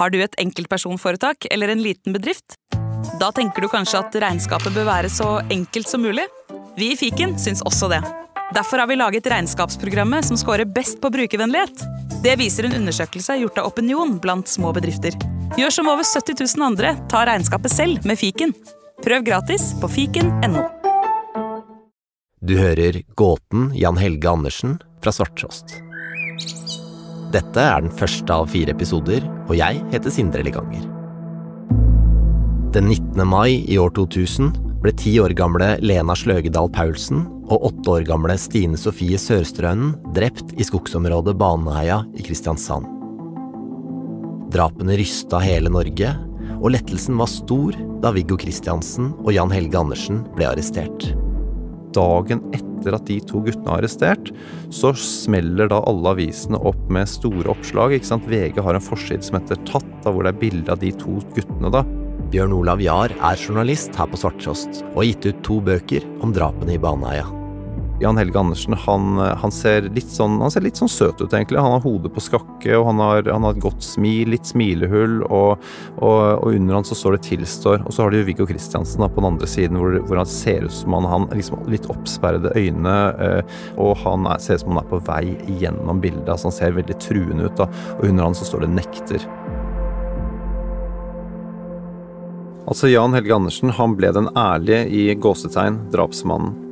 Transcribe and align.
Har 0.00 0.08
du 0.08 0.22
et 0.24 0.36
enkeltpersonforetak 0.40 1.44
eller 1.52 1.68
en 1.68 1.82
liten 1.84 2.14
bedrift? 2.16 2.54
Da 3.20 3.28
tenker 3.36 3.60
du 3.60 3.68
kanskje 3.68 4.00
at 4.00 4.14
regnskapet 4.22 4.72
bør 4.72 4.86
være 4.88 5.10
så 5.12 5.42
enkelt 5.52 5.90
som 5.90 6.00
mulig? 6.00 6.24
Vi 6.78 6.94
i 6.94 6.96
Fiken 6.96 7.34
syns 7.38 7.60
også 7.68 7.90
det. 7.92 8.00
Derfor 8.56 8.80
har 8.80 8.88
vi 8.88 8.96
laget 8.96 9.28
regnskapsprogrammet 9.28 10.24
som 10.24 10.38
scorer 10.40 10.64
best 10.64 11.02
på 11.02 11.10
brukervennlighet. 11.12 11.84
Det 12.24 12.38
viser 12.40 12.66
en 12.66 12.78
undersøkelse 12.78 13.36
gjort 13.42 13.60
av 13.60 13.68
Opinion 13.68 14.16
blant 14.24 14.48
små 14.48 14.72
bedrifter. 14.72 15.12
Gjør 15.60 15.76
som 15.76 15.92
over 15.92 16.08
70 16.08 16.40
000 16.56 16.64
andre, 16.70 16.94
ta 17.12 17.26
regnskapet 17.28 17.74
selv 17.74 18.08
med 18.08 18.16
Fiken. 18.20 18.56
Prøv 19.04 19.28
gratis 19.28 19.74
på 19.84 19.92
fiken.no. 19.98 20.64
Du 22.40 22.56
hører 22.56 23.02
Gåten 23.20 23.68
Jan 23.76 24.00
Helge 24.00 24.32
Andersen 24.32 24.80
fra 25.04 25.12
Svarttrost. 25.12 25.76
Dette 27.30 27.62
er 27.62 27.84
den 27.84 27.92
første 27.94 28.34
av 28.34 28.48
fire 28.50 28.72
episoder, 28.74 29.22
og 29.46 29.54
jeg 29.54 29.78
heter 29.92 30.10
Sindre 30.10 30.42
Liganger. 30.42 30.82
Den 32.74 32.88
19. 32.90 33.22
mai 33.26 33.62
i 33.70 33.76
år 33.78 33.92
2000 33.94 34.50
ble 34.82 34.92
ti 34.98 35.12
år 35.22 35.34
gamle 35.38 35.76
Lena 35.82 36.16
Sløgedal 36.18 36.70
Paulsen 36.74 37.22
og 37.50 37.68
åtte 37.70 37.94
år 37.94 38.08
gamle 38.08 38.34
Stine 38.38 38.78
Sofie 38.78 39.18
Sørstrønen 39.18 39.92
drept 40.16 40.56
i 40.58 40.66
skogsområdet 40.66 41.36
Baneheia 41.38 42.00
i 42.18 42.26
Kristiansand. 42.26 42.88
Drapene 44.50 44.98
rysta 44.98 45.38
hele 45.44 45.70
Norge, 45.70 46.14
og 46.58 46.72
lettelsen 46.74 47.18
var 47.20 47.30
stor 47.30 47.78
da 48.02 48.10
Viggo 48.14 48.38
Kristiansen 48.40 49.12
og 49.22 49.30
Jan 49.36 49.54
Helge 49.54 49.78
Andersen 49.78 50.24
ble 50.34 50.50
arrestert. 50.50 51.12
Dagen 51.96 52.42
etter 52.56 52.96
at 52.96 53.06
de 53.08 53.18
to 53.28 53.42
guttene 53.44 53.68
er 53.68 53.80
arrestert, 53.80 54.30
så 54.74 54.92
smeller 54.96 55.70
da 55.70 55.80
alle 55.88 56.14
avisene 56.14 56.60
opp 56.70 56.80
med 56.92 57.10
store 57.10 57.50
oppslag. 57.52 57.96
ikke 57.96 58.12
sant? 58.12 58.28
VG 58.30 58.60
har 58.64 58.76
en 58.76 58.84
forside 58.84 59.26
som 59.26 59.40
heter 59.40 59.60
Tatt, 59.68 59.90
da, 60.04 60.12
hvor 60.12 60.24
det 60.26 60.34
er 60.34 60.42
bilde 60.44 60.72
av 60.72 60.80
de 60.82 60.92
to 61.00 61.18
guttene. 61.34 61.72
da. 61.72 61.84
Bjørn 62.30 62.54
Olav 62.54 62.80
Jahr 62.84 63.10
er 63.10 63.42
journalist 63.42 63.96
her 63.98 64.06
på 64.06 64.20
Svarttrost 64.20 64.84
og 64.92 65.02
har 65.02 65.10
gitt 65.10 65.30
ut 65.32 65.44
to 65.46 65.58
bøker 65.66 66.06
om 66.22 66.34
drapene 66.36 66.76
i 66.76 66.80
Baneheia. 66.80 67.39
Jan 68.00 68.16
Helge 68.16 68.38
Andersen 68.38 68.74
han, 68.86 69.18
han, 69.18 69.52
ser 69.52 69.90
sånn, 70.08 70.38
han 70.40 70.52
ser 70.52 70.64
litt 70.64 70.78
sånn 70.80 70.88
søt 70.88 71.20
ut, 71.20 71.34
egentlig. 71.36 71.60
Han 71.60 71.74
har 71.74 71.82
hodet 71.84 72.12
på 72.14 72.22
skakke, 72.24 72.72
og 72.78 72.86
han 72.88 73.02
har, 73.02 73.26
han 73.28 73.44
har 73.44 73.56
et 73.56 73.60
godt 73.60 73.84
smil, 73.84 74.30
litt 74.32 74.48
smilehull, 74.48 75.18
og, 75.28 75.60
og, 75.98 76.22
og, 76.38 76.46
under 76.48 76.78
han 76.78 76.88
så 76.88 76.96
står 76.96 77.18
det 77.18 77.26
'tilstår'. 77.28 77.84
Og 77.84 77.92
så 77.92 78.06
har 78.06 78.14
du 78.14 78.22
Viggo 78.24 78.46
Kristiansen 78.48 79.04
på 79.04 79.20
den 79.20 79.28
andre 79.28 79.48
siden, 79.50 79.76
hvor, 79.76 79.98
hvor, 80.08 80.22
han 80.22 80.30
ser 80.32 80.64
ut 80.64 80.72
som 80.72 80.96
han 80.96 81.08
har 81.12 81.26
liksom 81.36 81.60
litt 81.68 81.90
oppsperrede 81.92 82.54
øyne, 82.56 82.96
eh, 83.20 83.60
og 83.76 83.96
han 84.00 84.24
er, 84.32 84.40
ser 84.40 84.56
ut 84.56 84.64
som 84.64 84.72
han 84.72 84.84
er 84.84 84.88
på 84.94 85.02
vei 85.04 85.36
gjennom 85.60 86.00
bildet. 86.00 86.28
altså 86.28 86.48
Han 86.48 86.56
ser 86.56 86.78
veldig 86.80 86.96
truende 87.04 87.50
ut, 87.50 87.56
da, 87.60 87.68
og 87.98 88.08
under 88.08 88.30
han 88.30 88.34
så 88.34 88.48
står 88.48 88.64
det 88.64 88.72
'nekter'. 88.80 89.28
Altså 92.70 92.88
Jan 92.88 93.12
Helge 93.12 93.34
Andersen 93.34 93.70
han 93.74 93.96
ble 93.98 94.12
den 94.14 94.28
ærlige 94.38 94.86
i 94.88 95.14
gåsetegn 95.14 95.90
drapsmannen. 95.90 96.69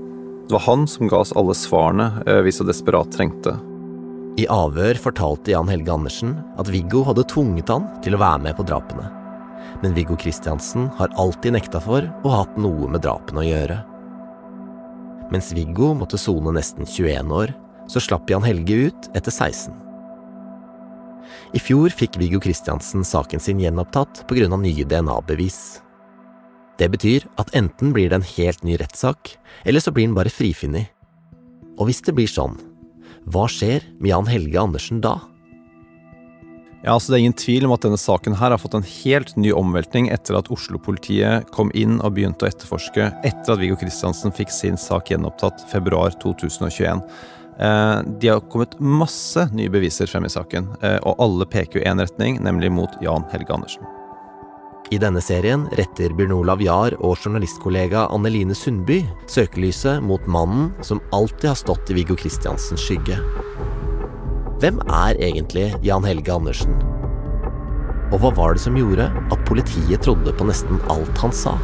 Det 0.48 0.54
var 0.54 0.60
han 0.64 0.86
som 0.88 1.08
ga 1.08 1.18
oss 1.20 1.34
alle 1.36 1.52
svarene 1.54 2.22
eh, 2.26 2.38
vi 2.40 2.52
så 2.52 2.64
desperat 2.64 3.12
trengte. 3.12 3.52
I 4.40 4.46
avhør 4.48 4.96
fortalte 4.96 5.52
Jan 5.52 5.68
Helge 5.68 5.92
Andersen 5.92 6.38
at 6.56 6.70
Viggo 6.72 7.02
hadde 7.04 7.26
tvunget 7.28 7.68
han 7.68 7.84
til 8.00 8.16
å 8.16 8.20
være 8.22 8.40
med 8.46 8.56
på 8.56 8.64
drapene. 8.64 9.10
Men 9.82 9.92
Viggo 9.92 10.16
Kristiansen 10.16 10.86
har 10.96 11.12
alltid 11.20 11.52
nekta 11.52 11.82
for 11.84 12.06
å 12.24 12.32
ha 12.32 12.38
hatt 12.46 12.56
noe 12.56 12.88
med 12.88 13.04
drapene 13.04 13.42
å 13.42 13.44
gjøre. 13.44 13.76
Mens 15.34 15.50
Viggo 15.52 15.90
måtte 15.98 16.16
sone 16.16 16.54
nesten 16.56 16.88
21 16.88 17.34
år, 17.42 17.52
så 17.92 18.00
slapp 18.00 18.32
Jan 18.32 18.46
Helge 18.46 18.88
ut 18.88 19.10
etter 19.12 19.34
16. 19.34 19.76
I 21.52 21.60
fjor 21.60 21.92
fikk 21.92 22.16
Viggo 22.16 22.40
Kristiansen 22.40 23.04
saken 23.04 23.40
sin 23.40 23.60
gjenopptatt 23.60 24.24
pga. 24.32 24.48
nye 24.48 24.88
DNA-bevis. 24.88 25.82
Det 26.78 26.86
betyr 26.92 27.26
at 27.42 27.50
enten 27.58 27.90
blir 27.94 28.12
det 28.12 28.20
en 28.20 28.30
helt 28.36 28.62
ny 28.66 28.76
rettssak, 28.78 29.34
eller 29.66 29.82
så 29.82 29.92
blir 29.94 30.06
den 30.06 30.16
bare 30.18 30.30
frifunnet. 30.30 30.92
Og 31.78 31.88
hvis 31.88 32.02
det 32.06 32.14
blir 32.14 32.30
sånn, 32.30 32.54
hva 33.28 33.48
skjer 33.50 33.84
med 33.98 34.12
Jan 34.12 34.30
Helge 34.30 34.62
Andersen 34.62 35.02
da? 35.02 35.18
Ja, 36.84 36.94
altså 36.94 37.10
Det 37.10 37.16
er 37.16 37.24
ingen 37.24 37.40
tvil 37.40 37.66
om 37.66 37.74
at 37.74 37.82
denne 37.82 37.98
saken 37.98 38.36
her 38.38 38.54
har 38.54 38.60
fått 38.62 38.76
en 38.78 38.86
helt 38.86 39.32
ny 39.36 39.50
omveltning 39.50 40.12
etter 40.14 40.38
at 40.38 40.50
Oslo-politiet 40.54 41.50
kom 41.54 41.72
inn 41.74 41.98
og 41.98 42.14
begynte 42.14 42.46
å 42.46 42.50
etterforske 42.52 43.10
etter 43.26 43.54
at 43.54 43.58
Viggo 43.58 43.76
Kristiansen 43.80 44.34
fikk 44.34 44.54
sin 44.54 44.78
sak 44.78 45.10
gjenopptatt 45.10 45.66
februar 45.72 46.14
2021. 46.22 47.02
Eh, 47.58 47.98
de 48.22 48.30
har 48.30 48.46
kommet 48.54 48.78
masse 48.78 49.48
nye 49.50 49.74
beviser 49.74 50.06
frem 50.06 50.30
i 50.30 50.30
saken, 50.30 50.70
eh, 50.86 51.00
og 51.02 51.18
alle 51.18 51.50
peker 51.50 51.80
jo 51.80 51.86
én 51.90 51.98
retning, 51.98 52.38
nemlig 52.46 52.70
mot 52.70 52.94
Jan 53.02 53.26
Helge 53.34 53.58
Andersen. 53.58 53.97
I 54.88 54.96
denne 54.96 55.20
serien 55.20 55.66
retter 55.76 56.14
Bjørn 56.16 56.32
Olav 56.32 56.62
Jahr 56.64 56.94
og 57.04 57.18
journalistkollega 57.20 58.06
Anneline 58.08 58.54
Sundby 58.56 59.02
søkelyset 59.28 60.00
mot 60.00 60.24
mannen 60.24 60.70
som 60.86 61.02
alltid 61.12 61.50
har 61.50 61.58
stått 61.60 61.92
i 61.92 61.98
Viggo 61.98 62.16
Kristiansens 62.16 62.86
skygge. 62.86 63.18
Hvem 64.62 64.80
er 64.88 65.20
egentlig 65.20 65.66
Jan 65.84 66.08
Helge 66.08 66.32
Andersen? 66.32 66.72
Og 68.08 68.16
hva 68.22 68.32
var 68.38 68.56
det 68.56 68.64
som 68.64 68.78
gjorde 68.80 69.10
at 69.12 69.44
politiet 69.50 70.00
trodde 70.06 70.32
på 70.32 70.48
nesten 70.48 70.80
alt 70.88 71.20
han 71.20 71.36
sa? 71.36 71.58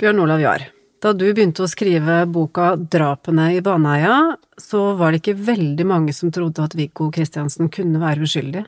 Bjørn 0.00 0.24
Olav 0.24 0.40
Jahr, 0.40 0.64
da 1.06 1.12
du 1.14 1.26
begynte 1.30 1.62
å 1.62 1.70
skrive 1.70 2.24
boka 2.32 2.72
Drapene 2.76 3.52
i 3.54 3.62
Baneheia, 3.64 4.34
så 4.58 4.90
var 4.98 5.12
det 5.12 5.22
ikke 5.22 5.38
veldig 5.52 5.86
mange 5.86 6.14
som 6.16 6.32
trodde 6.34 6.64
at 6.64 6.74
Viggo 6.78 7.12
Kristiansen 7.14 7.70
kunne 7.72 8.00
være 8.02 8.26
uskyldig. 8.26 8.64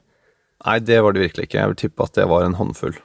Nei, 0.66 0.78
det 0.82 1.00
var 1.03 1.15
det 1.15 1.25
virkelig 1.25 1.49
ikke. 1.49 1.60
Jeg 1.60 1.72
vil 1.72 1.81
tippe 1.82 2.06
at 2.06 2.19
det 2.19 2.26
var 2.31 2.47
en 2.47 2.56
håndfull. 2.59 2.97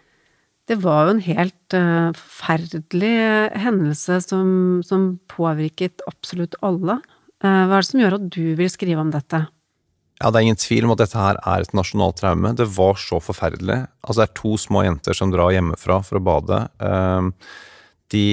Det 0.69 0.77
var 0.79 1.07
jo 1.07 1.16
en 1.16 1.25
helt 1.25 1.75
uh, 1.75 2.13
forferdelig 2.16 3.17
hendelse 3.66 4.21
som, 4.23 4.47
som, 4.85 5.09
påvirket 5.31 6.05
absolutt 6.07 6.55
alle. 6.63 7.01
Uh, 7.44 7.65
hva 7.67 7.75
er 7.75 7.83
det 7.83 7.89
som 7.89 8.01
gjør 8.03 8.17
at 8.19 8.29
du 8.31 8.45
vil 8.59 8.71
skrive 8.71 9.03
om 9.03 9.11
dette? 9.13 9.44
Ja, 10.21 10.29
Det 10.29 10.39
er 10.39 10.45
ingen 10.45 10.61
tvil 10.61 10.88
om 10.88 10.94
at 10.94 11.03
dette 11.03 11.19
her 11.19 11.41
er 11.41 11.65
et 11.65 11.75
nasjonalt 11.75 12.21
traume. 12.21 12.53
Det 12.55 12.69
var 12.77 12.95
så 13.01 13.19
forferdelig. 13.19 13.81
Altså, 14.05 14.21
Det 14.21 14.29
er 14.29 14.39
to 14.39 14.55
små 14.61 14.85
jenter 14.85 15.17
som 15.17 15.33
drar 15.33 15.51
hjemmefra 15.51 16.00
for 16.05 16.21
å 16.21 16.25
bade. 16.31 16.63
Uh, 16.79 17.33
de 18.13 18.25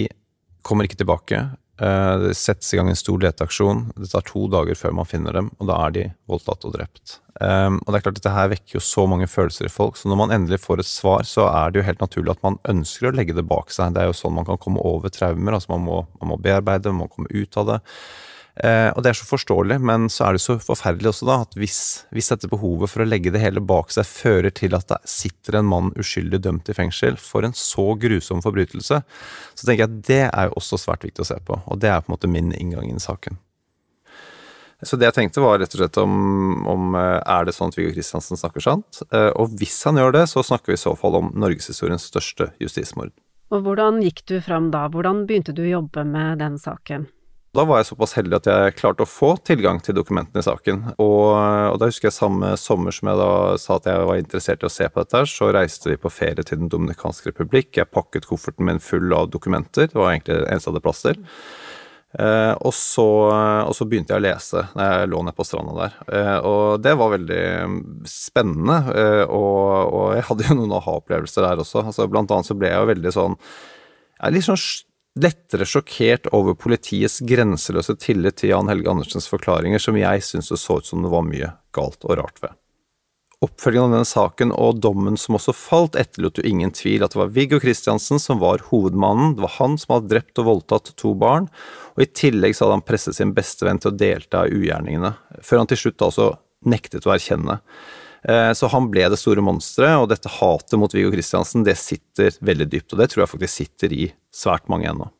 kommer 0.67 0.87
ikke 0.87 1.01
tilbake. 1.01 1.43
Eh, 1.81 2.15
det 2.21 2.35
settes 2.37 2.75
i 2.75 2.79
gang 2.79 2.91
en 2.93 2.99
stor 2.99 3.21
leteaksjon. 3.23 3.87
Det 3.97 4.11
tar 4.13 4.25
to 4.29 4.45
dager 4.53 4.77
før 4.77 4.95
man 4.99 5.09
finner 5.09 5.37
dem, 5.37 5.51
og 5.59 5.71
da 5.71 5.79
er 5.87 5.97
de 5.97 6.07
voldtatt 6.29 6.67
og 6.69 6.75
drept. 6.77 7.19
Um, 7.41 7.79
og 7.87 7.89
det 7.89 7.97
er 7.97 8.03
klart 8.05 8.17
Dette 8.19 8.33
her 8.35 8.49
vekker 8.53 8.75
jo 8.77 8.83
så 8.85 9.07
mange 9.09 9.25
følelser 9.31 9.65
i 9.65 9.73
folk, 9.73 9.97
så 9.97 10.11
når 10.11 10.19
man 10.21 10.35
endelig 10.35 10.59
får 10.61 10.83
et 10.83 10.89
svar, 10.91 11.25
så 11.25 11.47
er 11.49 11.71
det 11.71 11.81
jo 11.81 11.87
helt 11.87 12.03
naturlig 12.05 12.35
at 12.35 12.43
man 12.45 12.59
ønsker 12.69 13.09
å 13.09 13.15
legge 13.17 13.37
det 13.37 13.47
bak 13.49 13.73
seg. 13.73 13.95
Det 13.97 14.03
er 14.03 14.11
jo 14.11 14.19
sånn 14.19 14.37
man 14.37 14.49
kan 14.49 14.61
komme 14.61 14.83
over 14.85 15.13
traumer. 15.15 15.57
altså 15.57 15.73
Man 15.73 15.87
må, 15.87 16.03
man 16.21 16.35
må 16.35 16.41
bearbeide, 16.43 16.93
man 16.93 17.07
må 17.07 17.15
komme 17.15 17.33
ut 17.33 17.61
av 17.63 17.71
det. 17.71 17.79
Eh, 18.57 18.89
og 18.91 19.05
det 19.05 19.13
er 19.13 19.19
så 19.21 19.29
forståelig, 19.29 19.79
men 19.87 20.09
så 20.13 20.27
er 20.27 20.37
det 20.37 20.43
så 20.43 20.57
forferdelig 20.61 21.13
også, 21.13 21.29
da, 21.29 21.37
at 21.47 21.59
hvis, 21.61 21.81
hvis, 22.15 22.31
dette 22.33 22.51
behovet 22.51 22.91
for 22.91 23.05
å 23.05 23.09
legge 23.09 23.33
det 23.33 23.43
hele 23.43 23.63
bak 23.63 23.93
seg 23.95 24.09
fører 24.09 24.51
til 24.55 24.75
at 24.77 24.89
det 24.91 24.99
sitter 25.09 25.61
en 25.61 25.69
mann 25.71 25.93
uskyldig 26.01 26.43
dømt 26.45 26.73
i 26.73 26.77
fengsel 26.77 27.21
for 27.21 27.47
en 27.47 27.57
så 27.57 27.93
grusom 28.01 28.43
forbrytelse, 28.45 29.03
så 29.03 29.63
tenker 29.69 29.85
jeg 29.85 29.91
at 29.91 30.01
det 30.09 30.25
er 30.27 30.51
jo 30.51 30.59
også 30.61 30.81
svært 30.83 31.07
viktig 31.07 31.25
å 31.25 31.31
se 31.31 31.39
på. 31.47 31.61
Og 31.71 31.81
det 31.81 31.93
er 31.93 32.03
på 32.03 32.11
en 32.11 32.17
måte 32.19 32.33
min 32.33 32.51
inngang 32.57 32.91
inn 32.91 33.01
i 33.01 33.07
saken. 33.07 33.39
Så 34.83 34.97
det 34.97 35.11
jeg 35.11 35.17
tenkte 35.19 35.43
var 35.45 35.59
rett 35.61 35.75
og 35.77 35.83
slett 35.83 35.99
om, 36.01 36.13
om 36.69 36.95
eh, 36.97 37.19
er 37.21 37.45
det 37.45 37.53
sånn 37.53 37.69
at 37.69 37.77
Viggo 37.77 37.93
Kristiansen 37.93 38.41
snakker 38.41 38.65
sant? 38.65 39.03
Eh, 39.13 39.29
og 39.37 39.53
hvis 39.61 39.77
han 39.85 40.01
gjør 40.01 40.15
det, 40.17 40.25
så 40.33 40.45
snakker 40.47 40.73
vi 40.73 40.79
i 40.79 40.81
så 40.81 40.95
fall 40.97 41.19
om 41.19 41.33
norgeshistoriens 41.37 42.09
største 42.09 42.49
justismord. 42.63 43.13
Og 43.53 43.67
hvordan 43.67 44.01
gikk 44.01 44.23
du 44.31 44.39
fram 44.41 44.71
da? 44.73 44.87
Hvordan 44.89 45.27
begynte 45.29 45.53
du 45.53 45.67
å 45.67 45.73
jobbe 45.75 46.07
med 46.09 46.41
den 46.41 46.57
saken? 46.61 47.11
Da 47.51 47.65
var 47.67 47.81
jeg 47.81 47.89
såpass 47.89 48.13
heldig 48.15 48.37
at 48.37 48.47
jeg 48.47 48.75
klarte 48.79 49.03
å 49.03 49.11
få 49.11 49.33
tilgang 49.43 49.81
til 49.83 49.97
dokumentene 49.97 50.39
i 50.39 50.47
saken. 50.47 50.85
Og, 51.03 51.33
og 51.35 51.79
da 51.83 51.89
husker 51.89 52.07
jeg 52.07 52.15
samme 52.15 52.53
sommer 52.61 52.95
som 52.95 53.11
jeg 53.11 53.19
da 53.19 53.33
sa 53.59 53.79
at 53.81 53.89
jeg 53.91 54.05
var 54.07 54.21
interessert 54.21 54.63
i 54.63 54.69
å 54.69 54.71
se 54.71 54.87
på 54.87 55.03
dette, 55.03 55.25
så 55.27 55.49
reiste 55.57 55.91
vi 55.91 55.99
på 55.99 56.13
ferie 56.15 56.47
til 56.47 56.61
Den 56.61 56.71
dominikanske 56.71 57.33
republikk. 57.33 57.73
Jeg 57.81 57.91
pakket 57.91 58.29
kofferten 58.31 58.69
min 58.69 58.79
full 58.79 59.11
av 59.17 59.33
dokumenter. 59.35 59.91
Det 59.91 59.99
var 59.99 60.13
egentlig 60.13 60.37
det 60.39 60.47
eneste 60.47 60.71
jeg 60.71 60.77
hadde 60.77 60.85
plass 60.85 61.03
til. 61.03 61.19
Eh, 62.23 62.53
og, 62.55 62.71
så, 62.75 63.07
og, 63.35 63.73
så, 63.75 63.87
begynte 63.87 64.15
jeg 64.15 64.23
å 64.23 64.25
lese 64.25 64.63
når 64.75 64.87
jeg 64.87 65.11
lå 65.11 65.25
nede 65.27 65.39
på 65.41 65.47
stranda 65.47 65.75
der. 65.81 65.99
Eh, 66.21 66.39
og 66.47 66.85
det 66.87 66.95
var 67.03 67.13
veldig 67.17 67.43
spennende. 68.11 68.79
Eh, 68.95 69.25
og, 69.27 69.91
og, 69.91 70.07
jeg 70.21 70.29
hadde 70.31 70.47
jo 70.47 70.59
noen 70.61 70.79
aha-opplevelser 70.79 71.49
der 71.49 71.67
også. 71.67 71.83
Altså, 71.83 72.07
blant 72.15 72.31
annet 72.31 72.47
så 72.47 72.59
ble 72.59 72.71
jeg 72.71 72.79
jo 72.79 72.93
veldig 72.95 73.15
sånn 73.19 73.37
jeg 74.21 74.29
er 74.29 74.35
litt 74.37 74.45
sånn 74.45 74.59
lettere 75.23 75.67
sjokkert 75.69 76.31
over 76.37 76.57
politiets 76.59 77.21
grenseløse 77.27 77.97
tillit 78.01 78.41
til 78.41 78.55
Jan 78.55 78.71
Helge 78.71 78.91
Andersens 78.91 79.29
forklaringer, 79.31 79.83
som 79.83 79.99
jeg 79.99 80.25
syns 80.25 80.51
det 80.53 80.59
så 80.61 80.81
ut 80.81 80.89
som 80.89 81.05
det 81.05 81.13
var 81.13 81.27
mye 81.27 81.53
galt 81.77 82.05
og 82.07 82.19
rart 82.21 82.43
ved. 82.43 82.57
oppfølgingen 83.41 83.89
av 83.89 83.95
denne 83.95 84.09
saken 84.09 84.51
og 84.53 84.83
dommen 84.85 85.15
som 85.17 85.39
også 85.39 85.55
falt, 85.57 85.95
etterlot 85.97 86.37
jo 86.37 86.45
ingen 86.45 86.75
tvil 86.77 87.07
at 87.07 87.15
det 87.15 87.21
var 87.23 87.31
Viggo 87.33 87.61
Kristiansen 87.63 88.21
som 88.21 88.37
var 88.43 88.61
hovedmannen. 88.69 89.33
Det 89.39 89.47
var 89.47 89.55
han 89.57 89.79
som 89.81 89.95
hadde 89.95 90.11
drept 90.13 90.43
og 90.43 90.49
voldtatt 90.51 90.93
to 91.01 91.15
barn, 91.17 91.49
og 91.97 92.05
i 92.05 92.11
tillegg 92.11 92.53
så 92.53 92.67
hadde 92.67 92.77
han 92.81 92.85
presset 92.85 93.17
sin 93.17 93.33
bestevenn 93.33 93.81
til 93.81 93.95
å 93.95 93.97
delta 93.97 94.45
i 94.45 94.53
ugjerningene, 94.59 95.15
før 95.41 95.63
han 95.63 95.73
til 95.73 95.81
slutt 95.87 96.05
altså 96.05 96.35
nektet 96.69 97.09
å 97.09 97.15
erkjenne. 97.15 97.63
Eh, 98.29 98.53
så 98.53 98.69
han 98.69 98.91
ble 98.93 99.09
det 99.09 99.17
store 99.17 99.41
monsteret, 99.45 99.97
og 100.03 100.11
dette 100.13 100.33
hatet 100.37 100.77
mot 100.77 100.93
Viggo 100.93 101.13
Kristiansen, 101.15 101.65
det 101.65 101.79
sitter 101.81 102.37
veldig 102.45 102.69
dypt, 102.69 102.93
og 102.93 103.01
det 103.01 103.09
tror 103.13 103.25
jeg 103.25 103.33
faktisk 103.33 103.57
sitter 103.63 103.97
i 103.97 104.11
svært 104.35 104.71
mange 104.73 104.89
ennå. 104.91 105.11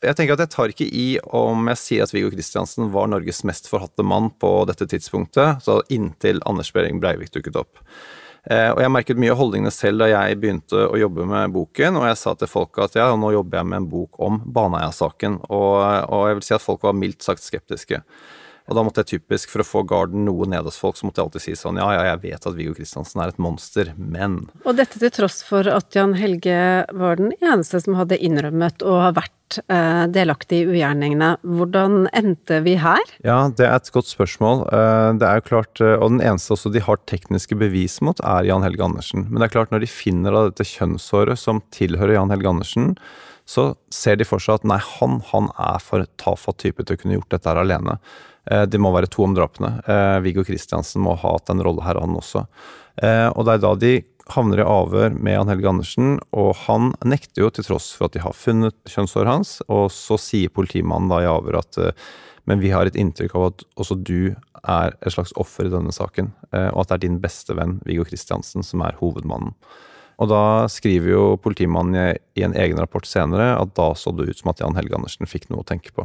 Jeg 0.00 0.16
tenker 0.16 0.36
at 0.36 0.44
jeg 0.46 0.52
tar 0.54 0.72
ikke 0.72 0.86
i 0.86 1.08
om 1.36 1.68
jeg 1.72 1.80
sier 1.80 2.06
at 2.06 2.14
Viggo 2.14 2.30
Kristiansen 2.32 2.88
var 2.94 3.10
Norges 3.10 3.42
mest 3.48 3.68
forhatte 3.68 4.04
mann 4.06 4.30
på 4.40 4.52
dette 4.70 4.86
tidspunktet, 4.88 5.60
så 5.64 5.80
inntil 5.92 6.40
Anders 6.48 6.72
Behring 6.72 7.02
Breivik 7.02 7.34
dukket 7.34 7.58
opp. 7.60 7.82
Eh, 8.48 8.70
og 8.72 8.80
jeg 8.80 8.92
merket 8.94 9.20
mye 9.20 9.34
av 9.34 9.40
holdningene 9.42 9.72
selv 9.74 10.00
da 10.00 10.08
jeg 10.08 10.38
begynte 10.40 10.86
å 10.88 10.96
jobbe 10.96 11.26
med 11.28 11.52
boken, 11.52 11.98
og 12.00 12.06
jeg 12.08 12.16
sa 12.16 12.32
til 12.38 12.48
folk 12.48 12.80
at 12.80 12.96
ja, 12.96 13.10
nå 13.12 13.34
jobber 13.34 13.60
jeg 13.60 13.68
med 13.68 13.82
en 13.82 13.90
bok 13.92 14.20
om 14.24 14.40
Baneheia-saken, 14.46 15.42
og, 15.52 15.76
og 16.08 16.28
jeg 16.30 16.38
vil 16.38 16.46
si 16.48 16.56
at 16.56 16.64
folk 16.64 16.86
var 16.88 16.96
mildt 16.96 17.26
sagt 17.26 17.44
skeptiske. 17.44 18.00
Og 18.70 18.78
da 18.78 18.84
måtte 18.86 19.02
jeg 19.02 19.18
typisk, 19.18 19.50
for 19.50 19.64
å 19.64 19.66
få 19.66 19.82
garden 19.88 20.24
noe 20.28 20.46
ned 20.48 20.62
hos 20.68 20.78
folk, 20.78 20.94
så 20.96 21.08
måtte 21.08 21.18
jeg 21.18 21.26
alltid 21.26 21.44
si 21.48 21.56
sånn 21.58 21.80
ja, 21.80 21.88
ja, 21.96 22.06
jeg 22.12 22.22
vet 22.22 22.46
at 22.46 22.54
Viggo 22.54 22.76
Kristiansen 22.76 23.22
er 23.24 23.32
et 23.32 23.42
monster, 23.42 23.90
men 23.98 24.44
Og 24.62 24.78
dette 24.78 25.02
til 25.02 25.10
tross 25.14 25.42
for 25.46 25.66
at 25.66 25.90
Jan 25.96 26.14
Helge 26.18 26.86
var 26.94 27.18
den 27.18 27.34
eneste 27.40 27.82
som 27.82 27.98
hadde 27.98 28.20
innrømmet 28.22 28.84
å 28.86 28.94
ha 29.02 29.08
vært 29.16 29.58
eh, 29.66 30.04
delaktig 30.14 30.60
i 30.62 30.68
ugjerningene. 30.70 31.32
Hvordan 31.42 32.04
endte 32.14 32.60
vi 32.62 32.76
her? 32.78 33.02
Ja, 33.26 33.40
det 33.50 33.66
er 33.66 33.74
et 33.80 33.90
godt 33.94 34.10
spørsmål. 34.12 34.62
Eh, 34.70 35.06
det 35.18 35.26
er 35.26 35.40
jo 35.40 35.48
klart, 35.48 35.82
eh, 35.82 35.96
Og 35.98 36.14
den 36.14 36.22
eneste 36.22 36.54
også 36.54 36.70
de 36.70 36.84
har 36.86 37.02
tekniske 37.10 37.58
bevis 37.58 37.98
mot, 38.06 38.22
er 38.22 38.46
Jan 38.46 38.62
Helge 38.66 38.86
Andersen. 38.86 39.26
Men 39.26 39.42
det 39.42 39.50
er 39.50 39.56
klart, 39.58 39.74
når 39.74 39.82
de 39.82 39.90
finner 39.90 40.36
av 40.36 40.52
dette 40.52 40.68
kjønnshåret 40.76 41.42
som 41.42 41.64
tilhører 41.74 42.20
Jan 42.20 42.30
Helge 42.30 42.54
Andersen, 42.54 42.94
så 43.50 43.72
ser 43.90 44.20
de 44.20 44.26
for 44.28 44.42
seg 44.42 44.60
at 44.60 44.66
nei, 44.68 44.78
han, 45.00 45.18
han 45.32 45.48
er 45.58 45.80
for 45.82 46.06
tafatt 46.20 46.60
type 46.62 46.84
til 46.84 46.94
å 46.94 47.00
kunne 47.00 47.16
gjort 47.16 47.34
dette 47.34 47.50
her 47.50 47.58
alene. 47.64 47.96
Eh, 48.50 48.62
det 48.70 48.78
må 48.78 48.92
være 48.94 49.10
to 49.10 49.24
om 49.26 49.34
drapene. 49.34 49.72
Eh, 49.90 50.18
Viggo 50.24 50.44
Kristiansen 50.46 51.02
må 51.02 51.16
ha 51.18 51.34
hatt 51.34 51.50
en 51.50 51.62
rolle 51.64 51.84
her, 51.84 51.98
han 52.00 52.14
også. 52.18 52.44
Eh, 53.02 53.26
og 53.34 53.46
det 53.46 53.56
er 53.56 53.64
da 53.64 53.74
de 53.80 53.92
havner 54.30 54.62
i 54.62 54.68
avhør 54.70 55.16
med 55.16 55.34
Jan 55.34 55.50
Helge 55.50 55.70
Andersen, 55.72 56.16
og 56.30 56.52
han 56.68 56.92
nekter 57.02 57.42
jo 57.42 57.50
til 57.54 57.66
tross 57.66 57.90
for 57.96 58.06
at 58.06 58.14
de 58.14 58.22
har 58.22 58.36
funnet 58.36 58.76
kjønnshåret 58.86 59.32
hans, 59.32 59.56
og 59.66 59.88
så 59.90 60.20
sier 60.20 60.52
politimannen 60.54 61.10
da 61.10 61.24
i 61.24 61.30
avhør 61.30 61.58
at 61.64 61.80
men 62.48 62.62
vi 62.62 62.70
har 62.72 62.88
et 62.88 62.96
inntrykk 62.98 63.34
av 63.36 63.48
at 63.50 63.64
også 63.78 63.98
du 64.06 64.32
er 64.62 64.94
et 64.94 65.12
slags 65.12 65.34
offer 65.38 65.66
i 65.66 65.72
denne 65.74 65.92
saken, 65.94 66.30
og 66.72 66.78
at 66.80 66.90
det 66.90 66.96
er 66.96 67.02
din 67.04 67.18
beste 67.22 67.54
venn 67.54 67.76
Viggo 67.86 68.06
Kristiansen 68.06 68.64
som 68.66 68.82
er 68.86 68.96
hovedmannen. 68.98 69.52
Og 70.20 70.28
da 70.28 70.68
skriver 70.68 71.14
jo 71.14 71.24
politimannen 71.40 72.18
i 72.36 72.44
en 72.44 72.54
egen 72.56 72.80
rapport 72.80 73.08
senere 73.08 73.54
at 73.56 73.72
da 73.78 73.90
så 73.96 74.12
det 74.12 74.28
ut 74.28 74.40
som 74.42 74.52
at 74.52 74.60
Jan 74.60 74.76
Helge 74.76 74.98
Andersen 74.98 75.28
fikk 75.30 75.48
noe 75.48 75.64
å 75.64 75.68
tenke 75.68 75.94
på. 75.96 76.04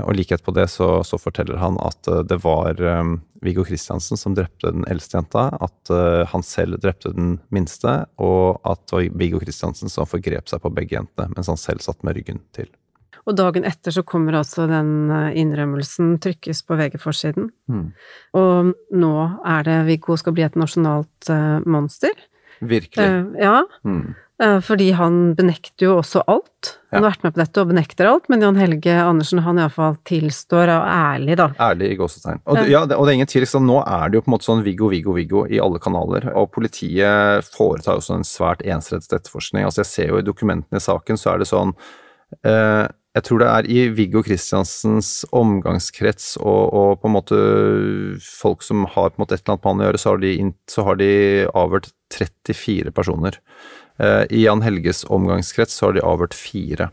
Og 0.00 0.14
likhet 0.16 0.40
på 0.44 0.54
det 0.56 0.70
så, 0.72 1.02
så, 1.04 1.18
forteller 1.20 1.58
han 1.60 1.76
at 1.84 2.08
eh, 2.08 2.22
det 2.24 2.38
var 2.40 2.78
um, 2.80 3.18
Viggo 3.44 3.64
Kristiansen 3.68 4.16
som 4.16 4.32
drepte 4.36 4.70
den 4.72 4.86
eldste 4.88 5.18
jenta, 5.18 5.50
at 5.52 5.92
uh, 5.92 6.22
han 6.30 6.44
selv 6.46 6.78
drepte 6.80 7.12
den 7.12 7.34
minste, 7.52 8.06
og 8.16 8.62
at 8.64 8.80
det 8.86 8.96
var 8.96 9.18
Viggo 9.20 9.42
Kristiansen 9.42 9.92
som 9.92 10.08
forgrep 10.08 10.48
seg 10.48 10.62
på 10.64 10.72
begge 10.72 10.96
jentene, 10.96 11.28
mens 11.34 11.52
han 11.52 11.60
selv 11.60 11.84
satt 11.84 12.00
med 12.06 12.16
ryggen 12.16 12.40
til. 12.56 12.70
Og 13.28 13.36
dagen 13.38 13.68
etter 13.68 13.92
så 13.94 14.02
kommer 14.02 14.40
altså 14.40 14.64
den 14.66 15.12
innrømmelsen 15.12 16.16
trykkes 16.24 16.64
på 16.66 16.78
VG-forsiden. 16.80 17.52
Mm. 17.70 17.84
Og 18.40 18.72
nå 18.96 19.14
er 19.46 19.68
det 19.68 19.76
Viggo 19.92 20.16
skal 20.18 20.34
bli 20.34 20.48
et 20.48 20.56
nasjonalt 20.58 21.28
uh, 21.28 21.60
monster. 21.68 22.16
Virkelig. 22.62 23.06
Uh, 23.06 23.40
ja. 23.42 23.56
Mm. 23.86 24.14
Uh, 24.42 24.58
fordi 24.64 24.88
han 24.98 25.18
benekter 25.38 25.86
jo 25.86 25.96
også 26.00 26.22
alt. 26.30 26.76
Han 26.92 27.04
har 27.04 27.12
vært 27.12 27.26
med 27.26 27.34
på 27.34 27.40
dette 27.40 27.62
og 27.62 27.70
benekter 27.70 28.08
alt, 28.10 28.26
men 28.32 28.42
Jan 28.44 28.58
Helge 28.58 28.94
Andersen 29.00 29.42
han 29.44 29.60
iallfall 29.60 29.96
tilstår 30.08 30.72
og 30.72 30.80
er 30.82 30.88
ærlig, 30.92 31.36
da. 31.40 31.48
Ærlig 31.62 31.92
i 31.92 31.98
gåsetegn. 32.00 32.42
Og, 32.44 32.62
ja, 32.70 32.82
og 32.84 32.90
det 32.90 33.12
er 33.12 33.18
ingen 33.18 33.30
tvil, 33.30 33.46
liksom, 33.46 33.68
nå 33.68 33.78
er 33.82 34.10
det 34.10 34.18
jo 34.18 34.24
på 34.24 34.32
en 34.32 34.36
måte 34.36 34.48
sånn 34.48 34.64
Viggo, 34.66 34.90
Viggo, 34.92 35.14
Viggo 35.16 35.44
i 35.46 35.60
alle 35.62 35.82
kanaler. 35.82 36.26
Og 36.36 36.50
politiet 36.54 37.48
foretar 37.54 38.00
også 38.00 38.18
en 38.18 38.26
svært 38.28 38.64
ensrettet 38.66 39.14
etterforskning. 39.20 39.68
Altså 39.68 39.84
jeg 39.84 39.92
ser 39.92 40.12
jo 40.12 40.20
i 40.20 40.26
dokumentene 40.26 40.82
i 40.82 40.84
saken, 40.84 41.20
så 41.20 41.34
er 41.34 41.42
det 41.42 41.50
sånn 41.52 41.76
uh, 42.46 42.88
jeg 43.12 43.26
tror 43.26 43.42
det 43.42 43.48
er 43.50 43.66
i 43.68 43.80
Viggo 43.92 44.22
Kristiansens 44.24 45.10
omgangskrets 45.36 46.38
og, 46.40 46.62
og, 46.72 47.00
på 47.02 47.10
en 47.10 47.14
måte 47.18 47.40
folk 48.24 48.64
som 48.64 48.86
har 48.88 49.12
på 49.12 49.18
en 49.18 49.24
måte 49.26 49.36
et 49.36 49.42
eller 49.42 49.58
annet 49.58 49.64
med 49.66 49.72
han 49.72 49.82
å 49.82 49.88
gjøre, 49.88 50.00
så 50.00 50.12
har 50.12 50.22
de, 50.22 50.30
så 50.72 50.84
har 50.86 51.00
de 51.00 51.10
avhørt 51.62 51.90
34 52.12 52.92
personer. 52.94 53.38
Eh, 53.98 54.24
I 54.30 54.44
Jan 54.46 54.62
Helges 54.64 55.04
omgangskrets 55.08 55.76
så 55.78 55.88
har 55.88 55.96
de 55.96 56.06
avhørt 56.06 56.36
fire. 56.36 56.90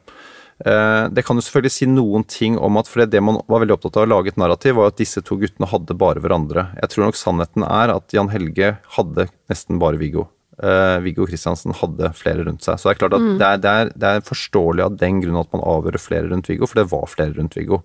Eh, 0.65 1.05
det 1.15 1.23
kan 1.23 1.39
jo 1.39 1.45
selvfølgelig 1.45 1.75
si 1.75 1.87
noen 1.87 2.25
ting 2.27 2.57
om 2.59 2.79
at 2.81 2.89
for 2.91 3.05
det 3.05 3.21
man 3.23 3.39
var 3.47 3.63
veldig 3.63 3.77
opptatt 3.77 3.99
av 3.99 4.07
å 4.07 4.11
lage 4.11 4.33
et 4.33 4.41
narrativ, 4.41 4.75
var 4.79 4.91
at 4.91 4.99
disse 4.99 5.23
to 5.25 5.39
guttene 5.39 5.69
hadde 5.71 5.97
bare 5.99 6.23
hverandre. 6.23 6.69
Jeg 6.81 6.93
tror 6.93 7.07
nok 7.07 7.19
sannheten 7.19 7.65
er 7.67 7.95
at 7.95 8.15
Jan 8.15 8.31
Helge 8.33 8.75
hadde 8.97 9.29
nesten 9.51 9.79
bare 9.81 10.01
Viggo. 10.01 10.27
Uh, 10.59 10.99
Viggo 10.99 11.23
Kristiansen 11.23 11.71
hadde 11.71 12.09
flere 12.19 12.43
rundt 12.43 12.65
seg. 12.65 12.75
Så 12.75 12.89
det 12.89 12.97
er 12.97 12.99
klart 12.99 13.13
at 13.15 13.23
mm. 13.23 13.35
det, 13.39 13.47
er, 13.47 13.59
det, 13.63 13.71
er, 13.71 13.91
det, 13.95 14.09
er, 14.09 14.25
forståelig 14.27 14.83
av 14.83 14.97
den 14.99 15.21
grunn 15.23 15.39
at 15.39 15.53
man 15.55 15.63
avhører 15.63 16.01
flere 16.03 16.27
rundt 16.27 16.49
Viggo, 16.51 16.67
for 16.67 16.81
det 16.81 16.89
var 16.91 17.05
flere 17.07 17.37
rundt 17.37 17.55
Viggo. 17.55 17.79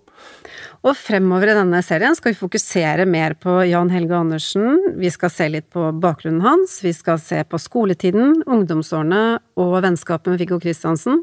Og 0.85 0.97
fremover 0.99 1.53
i 1.53 1.57
denne 1.57 1.81
serien 1.87 2.17
skal 2.19 2.35
vi 2.35 2.41
fokusere 2.41 3.07
mer 3.09 3.37
på 3.41 3.61
Jan 3.71 3.93
Helge 3.95 4.19
Andersen. 4.19 4.81
Vi 4.99 5.13
skal 5.15 5.31
se 5.33 5.47
litt 5.55 5.69
på 5.73 5.87
bakgrunnen 6.03 6.43
hans, 6.45 6.81
vi 6.85 6.93
skal 6.97 7.21
se 7.23 7.39
på 7.47 7.61
skoletiden, 7.63 8.43
ungdomsårene 8.43 9.23
og 9.61 9.77
vennskapet 9.87 10.35
med 10.35 10.43
Viggo 10.43 10.59
Kristiansen. 10.61 11.23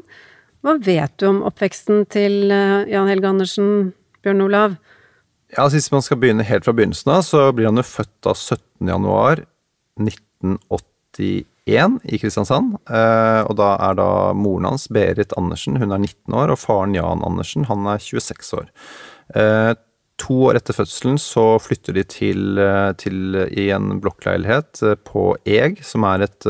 Hva 0.64 0.78
vet 0.82 1.14
du 1.20 1.28
om 1.28 1.42
oppveksten 1.46 2.06
til 2.10 2.48
eh, 2.54 2.88
Jan 2.90 3.10
Helge 3.10 3.28
Andersen, 3.28 3.70
Bjørn 4.22 4.44
Olav? 4.46 4.78
Ja, 5.52 5.66
Hvis 5.68 5.90
man 5.92 6.02
skal 6.02 6.18
begynne 6.22 6.46
helt 6.48 6.64
fra 6.64 6.72
begynnelsen 6.72 7.12
av, 7.12 7.26
så 7.26 7.50
blir 7.52 7.68
han 7.68 7.76
jo 7.76 7.84
født 7.84 8.30
av 8.30 8.38
17. 8.38 8.88
januar 8.88 9.44
1980 10.00 10.91
81 11.18 12.00
i 12.04 12.18
Kristiansand. 12.18 12.76
Eh, 12.90 13.42
og 13.46 13.56
da 13.60 13.74
er 13.90 13.96
da 13.98 14.10
moren 14.36 14.72
hans, 14.72 14.88
Berit 14.92 15.34
Andersen, 15.38 15.78
hun 15.80 15.92
er 15.92 16.02
19 16.02 16.34
år, 16.34 16.52
og 16.52 16.60
faren 16.62 16.96
Jan 16.96 17.24
Andersen, 17.26 17.68
han 17.70 17.86
er 17.86 18.02
26 18.02 18.52
år. 18.58 18.68
Eh, 19.38 19.72
to 20.22 20.36
år 20.46 20.58
etter 20.58 20.76
fødselen 20.76 21.16
så 21.18 21.56
flytter 21.58 21.96
de 21.96 22.02
til, 22.06 22.58
eh, 22.60 22.92
til 23.00 23.34
i 23.48 23.70
en 23.74 23.98
blokkleilighet 24.02 24.82
på 25.08 25.36
Eg, 25.46 25.80
som 25.82 26.04
er 26.04 26.26
et 26.28 26.46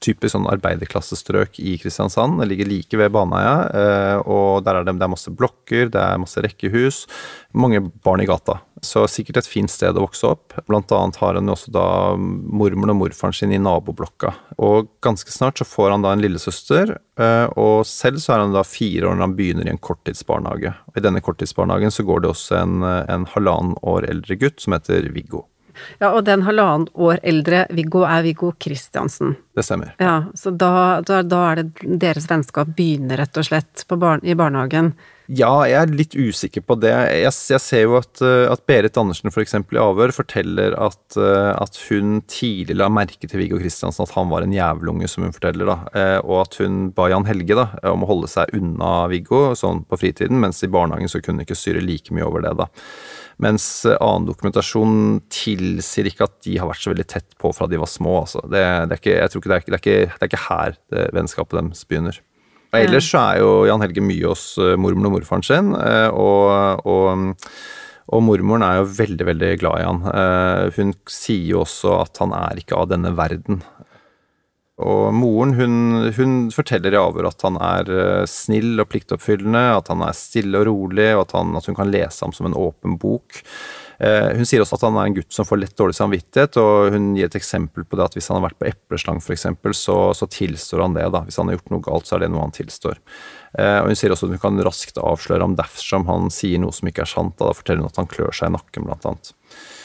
typisk 0.00 0.34
sånn 0.34 0.48
arbeiderklassestrøk 0.50 1.60
i 1.60 1.76
Kristiansand. 1.78 2.40
Det 2.40 2.48
ligger 2.48 2.70
like 2.70 2.98
ved 2.98 3.12
Baneheia, 3.12 4.22
og 4.24 4.64
der 4.64 4.80
er 4.80 4.84
det, 4.84 4.98
det 4.98 5.06
er 5.06 5.14
masse 5.14 5.30
blokker, 5.30 5.90
det 5.90 6.02
er 6.02 6.18
masse 6.18 6.42
rekkehus, 6.42 7.06
mange 7.54 7.82
barn 8.02 8.22
i 8.22 8.26
gata. 8.26 8.60
Så 8.84 9.06
sikkert 9.08 9.40
et 9.40 9.48
fint 9.48 9.70
sted 9.72 9.96
å 9.96 10.04
vokse 10.04 10.28
opp. 10.28 10.56
Blant 10.68 10.92
annet 10.92 11.16
har 11.22 11.38
han 11.38 11.48
jo 11.48 11.54
også 11.56 11.72
da 11.72 11.86
mormoren 12.18 12.92
og 12.92 12.98
morfaren 13.00 13.36
sin 13.36 13.54
i 13.56 13.60
naboblokka. 13.62 14.34
Og 14.60 14.90
ganske 15.04 15.32
snart 15.32 15.60
så 15.60 15.66
får 15.68 15.94
han 15.94 16.04
da 16.04 16.12
en 16.12 16.24
lillesøster, 16.24 16.96
eh, 17.20 17.46
og 17.56 17.86
selv 17.88 18.20
så 18.22 18.36
er 18.36 18.44
han 18.44 18.56
da 18.56 18.66
fire 18.66 19.08
år 19.08 19.16
når 19.16 19.28
han 19.28 19.36
begynner 19.38 19.68
i 19.68 19.72
en 19.72 19.82
korttidsbarnehage. 19.82 20.74
Og 20.92 21.00
I 21.00 21.04
denne 21.08 21.24
korttidsbarnehagen 21.24 21.94
så 21.94 22.04
går 22.06 22.24
det 22.24 22.32
også 22.34 22.60
en, 22.60 22.80
en 22.84 23.28
halvannen 23.32 23.76
år 23.82 24.08
eldre 24.12 24.38
gutt 24.44 24.60
som 24.60 24.76
heter 24.76 25.08
Viggo. 25.14 25.46
Ja, 26.00 26.12
og 26.12 26.24
den 26.24 26.44
halvannen 26.46 26.88
år 26.94 27.20
eldre 27.26 27.64
Viggo 27.76 28.04
er 28.08 28.24
Viggo 28.26 28.52
Kristiansen. 28.60 29.36
Det 29.56 29.64
stemmer. 29.64 29.92
Ja, 30.02 30.24
Så 30.34 30.52
da, 30.52 31.00
da, 31.06 31.22
da 31.22 31.42
er 31.50 31.62
det 31.62 31.98
deres 32.00 32.28
vennskap 32.30 32.72
begynner, 32.76 33.20
rett 33.20 33.36
og 33.40 33.48
slett, 33.48 33.84
barn, 33.92 34.24
i 34.24 34.36
barnehagen. 34.36 34.94
Ja, 35.26 35.64
jeg 35.66 35.74
er 35.80 35.90
litt 35.90 36.14
usikker 36.14 36.62
på 36.62 36.76
det. 36.78 36.92
Jeg, 36.94 37.32
jeg 37.50 37.62
ser 37.62 37.80
jo 37.82 37.96
at, 37.98 38.20
eh, 38.22 38.46
at 38.46 38.62
Berit 38.68 38.98
Andersen 39.00 39.32
f.eks. 39.32 39.56
i 39.58 39.80
avhør 39.82 40.12
forteller 40.14 40.76
at, 40.78 41.16
eh, 41.18 41.50
at, 41.50 41.80
hun 41.88 42.20
tidlig 42.30 42.76
la 42.78 42.86
merke 42.92 43.26
til 43.26 43.42
Viggo 43.42 43.58
Kristiansen 43.58 44.04
at 44.06 44.14
han 44.14 44.30
var 44.30 44.46
en 44.46 44.54
jævelunge, 44.54 45.10
som 45.10 45.26
hun 45.26 45.34
forteller, 45.34 45.66
da. 45.66 45.76
Eh, 45.98 46.18
og 46.22 46.44
at 46.44 46.60
hun 46.62 46.92
ba 46.94 47.08
Jan 47.10 47.26
Helge 47.26 47.58
da, 47.58 47.66
om 47.90 48.06
å 48.06 48.10
holde 48.12 48.30
seg 48.30 48.54
unna 48.54 48.92
Viggo 49.10 49.48
sånn 49.58 49.82
på 49.90 49.98
fritiden, 49.98 50.38
mens 50.42 50.62
i 50.62 50.70
barnehagen 50.70 51.10
så 51.10 51.18
kunne 51.18 51.42
hun 51.42 51.48
ikke 51.48 51.58
styre 51.58 51.82
like 51.82 52.14
mye 52.14 52.28
over 52.28 52.46
det, 52.46 52.54
da. 52.62 52.70
Mens 53.42 53.66
annen 53.90 54.30
dokumentasjon 54.30 55.18
tilsier 55.34 56.06
ikke 56.08 56.30
at 56.30 56.38
de 56.46 56.54
har 56.56 56.70
vært 56.70 56.86
så 56.86 56.94
veldig 56.94 57.10
tett 57.10 57.34
på 57.42 57.50
fra 57.52 57.66
de 57.68 57.82
var 57.82 57.90
små. 57.90 58.14
Altså. 58.22 58.46
Det, 58.48 58.62
er 58.62 58.94
ikke, 58.94 59.18
jeg 59.18 59.42
det, 59.42 59.82
er, 59.82 60.14
er 60.22 60.30
er 60.30 60.46
her 60.46 60.80
vennskapet 61.18 61.58
deres 61.58 61.84
begynner. 61.84 62.22
Og 62.76 62.90
ellers 62.90 63.08
så 63.08 63.22
er 63.22 63.40
jo 63.40 63.52
Jan 63.68 63.82
Helge 63.84 64.04
mye 64.04 64.28
hos 64.28 64.44
eh, 64.60 64.76
mormoren 64.76 65.10
og 65.10 65.16
morfaren 65.16 65.46
sin, 65.46 65.72
eh, 65.78 66.08
og, 66.12 66.84
og, 66.84 67.46
og, 68.10 68.24
mormoren 68.26 68.64
er 68.66 68.80
jo 68.80 68.90
veldig, 68.98 69.28
veldig 69.30 69.52
glad 69.62 69.80
i 69.80 69.86
han. 69.86 70.02
Eh, 70.12 70.76
hun 70.76 70.92
sier 71.10 71.54
jo 71.54 71.62
også 71.64 71.96
at 72.02 72.22
han 72.22 72.36
er 72.36 72.60
ikke 72.60 72.78
av 72.78 72.90
denne 72.92 73.14
verden. 73.16 73.62
Og 74.76 75.08
moren 75.16 75.54
hun, 75.56 75.76
hun 76.18 76.36
forteller 76.52 76.92
i 76.92 77.00
avhør 77.00 77.30
at 77.30 77.40
han 77.46 77.56
er 77.64 77.88
snill 78.28 78.76
og 78.82 78.90
pliktoppfyllende, 78.92 79.62
at 79.78 79.88
han 79.88 80.04
er 80.04 80.18
stille 80.18 80.60
og 80.60 80.68
rolig, 80.68 81.14
og 81.14 81.24
at, 81.24 81.32
han, 81.38 81.56
at 81.56 81.70
hun 81.70 81.78
kan 81.78 81.88
lese 81.88 82.26
ham 82.26 82.36
som 82.36 82.50
en 82.50 82.58
åpen 82.60 82.98
bok. 83.00 83.40
Eh, 83.98 84.34
hun 84.36 84.44
sier 84.48 84.60
også 84.60 84.76
at 84.76 84.84
han 84.84 84.98
er 85.00 85.08
en 85.08 85.16
gutt 85.16 85.32
som 85.32 85.46
får 85.48 85.60
lett 85.62 85.76
dårlig 85.78 85.96
samvittighet, 85.96 86.58
og 86.60 86.92
hun 86.92 87.14
gir 87.16 87.30
et 87.30 87.38
eksempel 87.38 87.86
på 87.88 87.96
det 87.96 88.04
at 88.10 88.16
hvis 88.18 88.28
han 88.28 88.38
har 88.40 88.50
vært 88.50 88.58
på 88.60 88.68
epleslang 88.68 89.22
f.eks., 89.22 89.46
så, 89.78 89.96
så 90.16 90.28
tilstår 90.28 90.84
han 90.84 90.96
det. 90.96 91.06
da. 91.14 91.22
Hvis 91.24 91.40
han 91.40 91.48
har 91.48 91.56
gjort 91.56 91.72
noe 91.72 91.84
galt, 91.86 92.08
så 92.08 92.18
er 92.18 92.26
det 92.26 92.30
noe 92.34 92.44
han 92.44 92.54
tilstår. 92.56 93.00
Eh, 93.56 93.78
og 93.80 93.88
Hun 93.88 93.98
sier 93.98 94.12
også 94.12 94.28
at 94.28 94.36
hun 94.36 94.42
kan 94.42 94.60
raskt 94.66 95.00
avsløre 95.00 95.48
om 95.48 95.56
dersom 95.56 96.04
han 96.10 96.28
sier 96.34 96.60
noe 96.60 96.76
som 96.76 96.90
ikke 96.90 97.06
er 97.06 97.12
sant. 97.14 97.38
Da, 97.40 97.48
da 97.48 97.56
forteller 97.56 97.84
hun 97.86 97.92
at 97.92 98.02
han 98.02 98.10
klør 98.12 98.36
seg 98.36 98.52
i 98.52 98.56
nakken, 98.58 98.88
blant 98.88 99.08
annet. 99.08 99.32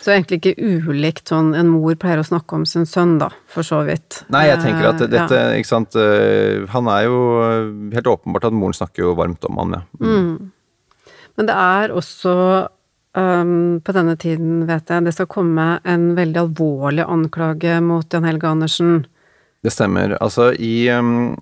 Så 0.02 0.12
egentlig 0.12 0.42
ikke 0.42 0.72
ulikt 0.90 1.30
sånn 1.30 1.54
en 1.56 1.70
mor 1.70 1.96
pleier 2.02 2.20
å 2.20 2.26
snakke 2.26 2.58
om 2.58 2.66
sin 2.68 2.88
sønn, 2.90 3.16
da, 3.22 3.30
for 3.54 3.64
så 3.64 3.84
vidt. 3.88 4.24
Nei, 4.34 4.48
jeg 4.50 4.60
tenker 4.66 4.90
at 4.90 5.06
Eh, 5.06 5.12
dette, 5.14 5.38
ja. 5.38 5.56
ikke 5.56 5.70
sant 5.70 5.96
Han 6.74 6.90
er 6.92 7.06
jo 7.06 7.20
helt 7.94 8.10
åpenbart 8.10 8.50
at 8.50 8.58
moren 8.58 8.76
snakker 8.76 9.06
jo 9.06 9.16
varmt 9.16 9.46
om 9.48 9.62
han, 9.62 9.78
ja. 9.78 9.82
Mm. 10.02 10.52
Men 11.40 11.48
det 11.48 11.56
er 11.56 11.94
også 11.96 12.34
um, 13.18 13.82
på 13.84 13.96
denne 13.96 14.18
tiden, 14.20 14.66
vet 14.70 14.90
jeg, 14.90 15.06
det 15.06 15.16
skal 15.16 15.30
komme 15.32 15.68
en 15.88 16.12
veldig 16.18 16.46
alvorlig 16.46 17.08
anklage 17.08 17.80
mot 17.86 18.14
Jan 18.14 18.28
Helge 18.28 18.52
Andersen. 18.52 18.94
Det 19.62 19.74
stemmer. 19.74 20.16
Altså, 20.22 20.52
i, 20.54 20.90
um, 20.90 21.36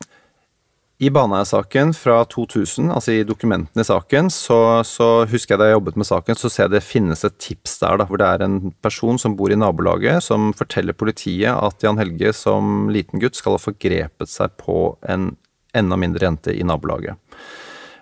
i 1.00 1.12
Baneheia-saken 1.16 1.94
fra 1.96 2.18
2000, 2.28 2.90
altså 2.92 3.14
i 3.16 3.26
dokumentene 3.28 3.86
i 3.86 3.88
saken, 3.88 4.32
så, 4.34 4.60
så 4.84 5.10
husker 5.32 5.56
jeg 5.56 5.62
da 5.62 5.70
jeg 5.70 5.78
jobbet 5.78 6.00
med 6.02 6.10
saken, 6.10 6.40
så 6.40 6.52
ser 6.52 6.66
jeg 6.66 6.76
det 6.76 6.84
finnes 6.84 7.24
et 7.24 7.38
tips 7.40 7.78
der, 7.84 8.02
da, 8.02 8.08
hvor 8.10 8.20
det 8.20 8.28
er 8.28 8.44
en 8.44 8.74
person 8.84 9.22
som 9.22 9.38
bor 9.40 9.54
i 9.54 9.60
nabolaget, 9.60 10.20
som 10.26 10.52
forteller 10.60 10.98
politiet 10.98 11.54
at 11.54 11.86
Jan 11.86 12.02
Helge 12.02 12.34
som 12.36 12.90
liten 12.92 13.24
gutt 13.24 13.40
skal 13.40 13.56
ha 13.56 13.64
forgrepet 13.64 14.32
seg 14.32 14.58
på 14.60 14.98
en 15.08 15.32
enda 15.78 15.96
mindre 16.02 16.26
jente 16.26 16.52
i 16.52 16.66
nabolaget. 16.68 17.16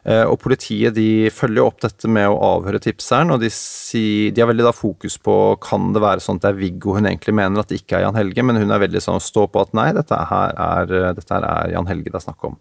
Eh, 0.07 0.23
Og 0.23 0.37
politiet 0.39 0.95
de 0.95 1.27
følger 1.35 1.65
opp 1.67 1.81
dette 1.83 2.07
med 2.07 2.29
å 2.31 2.37
avhøre 2.55 2.79
tipseren, 2.79 3.33
og 3.35 3.41
de, 3.43 3.49
si, 3.51 4.31
de 4.31 4.41
har 4.43 4.47
veldig 4.47 4.63
da 4.69 4.71
fokus 4.75 5.17
på 5.19 5.35
kan 5.63 5.91
det 5.95 6.03
være 6.03 6.23
sånn 6.23 6.39
at 6.39 6.45
det 6.47 6.53
er 6.53 6.61
Viggo 6.61 6.95
hun 6.95 7.09
egentlig 7.09 7.35
mener, 7.35 7.59
at 7.59 7.67
det 7.73 7.81
ikke 7.81 7.99
er 7.99 8.05
Jan 8.07 8.15
Helge, 8.15 8.45
men 8.47 8.61
hun 8.61 8.71
er 8.71 8.85
veldig 8.85 9.03
sånn 9.03 9.19
å 9.19 9.23
stå 9.23 9.47
på 9.51 9.65
at 9.65 9.75
nei, 9.75 9.89
dette 9.97 10.15
her 10.31 10.55
er, 10.55 10.95
dette 11.17 11.33
her 11.35 11.43
er 11.51 11.75
Jan 11.75 11.91
Helge 11.91 12.13
det 12.13 12.21
er 12.21 12.25
snakk 12.29 12.47
om. 12.47 12.55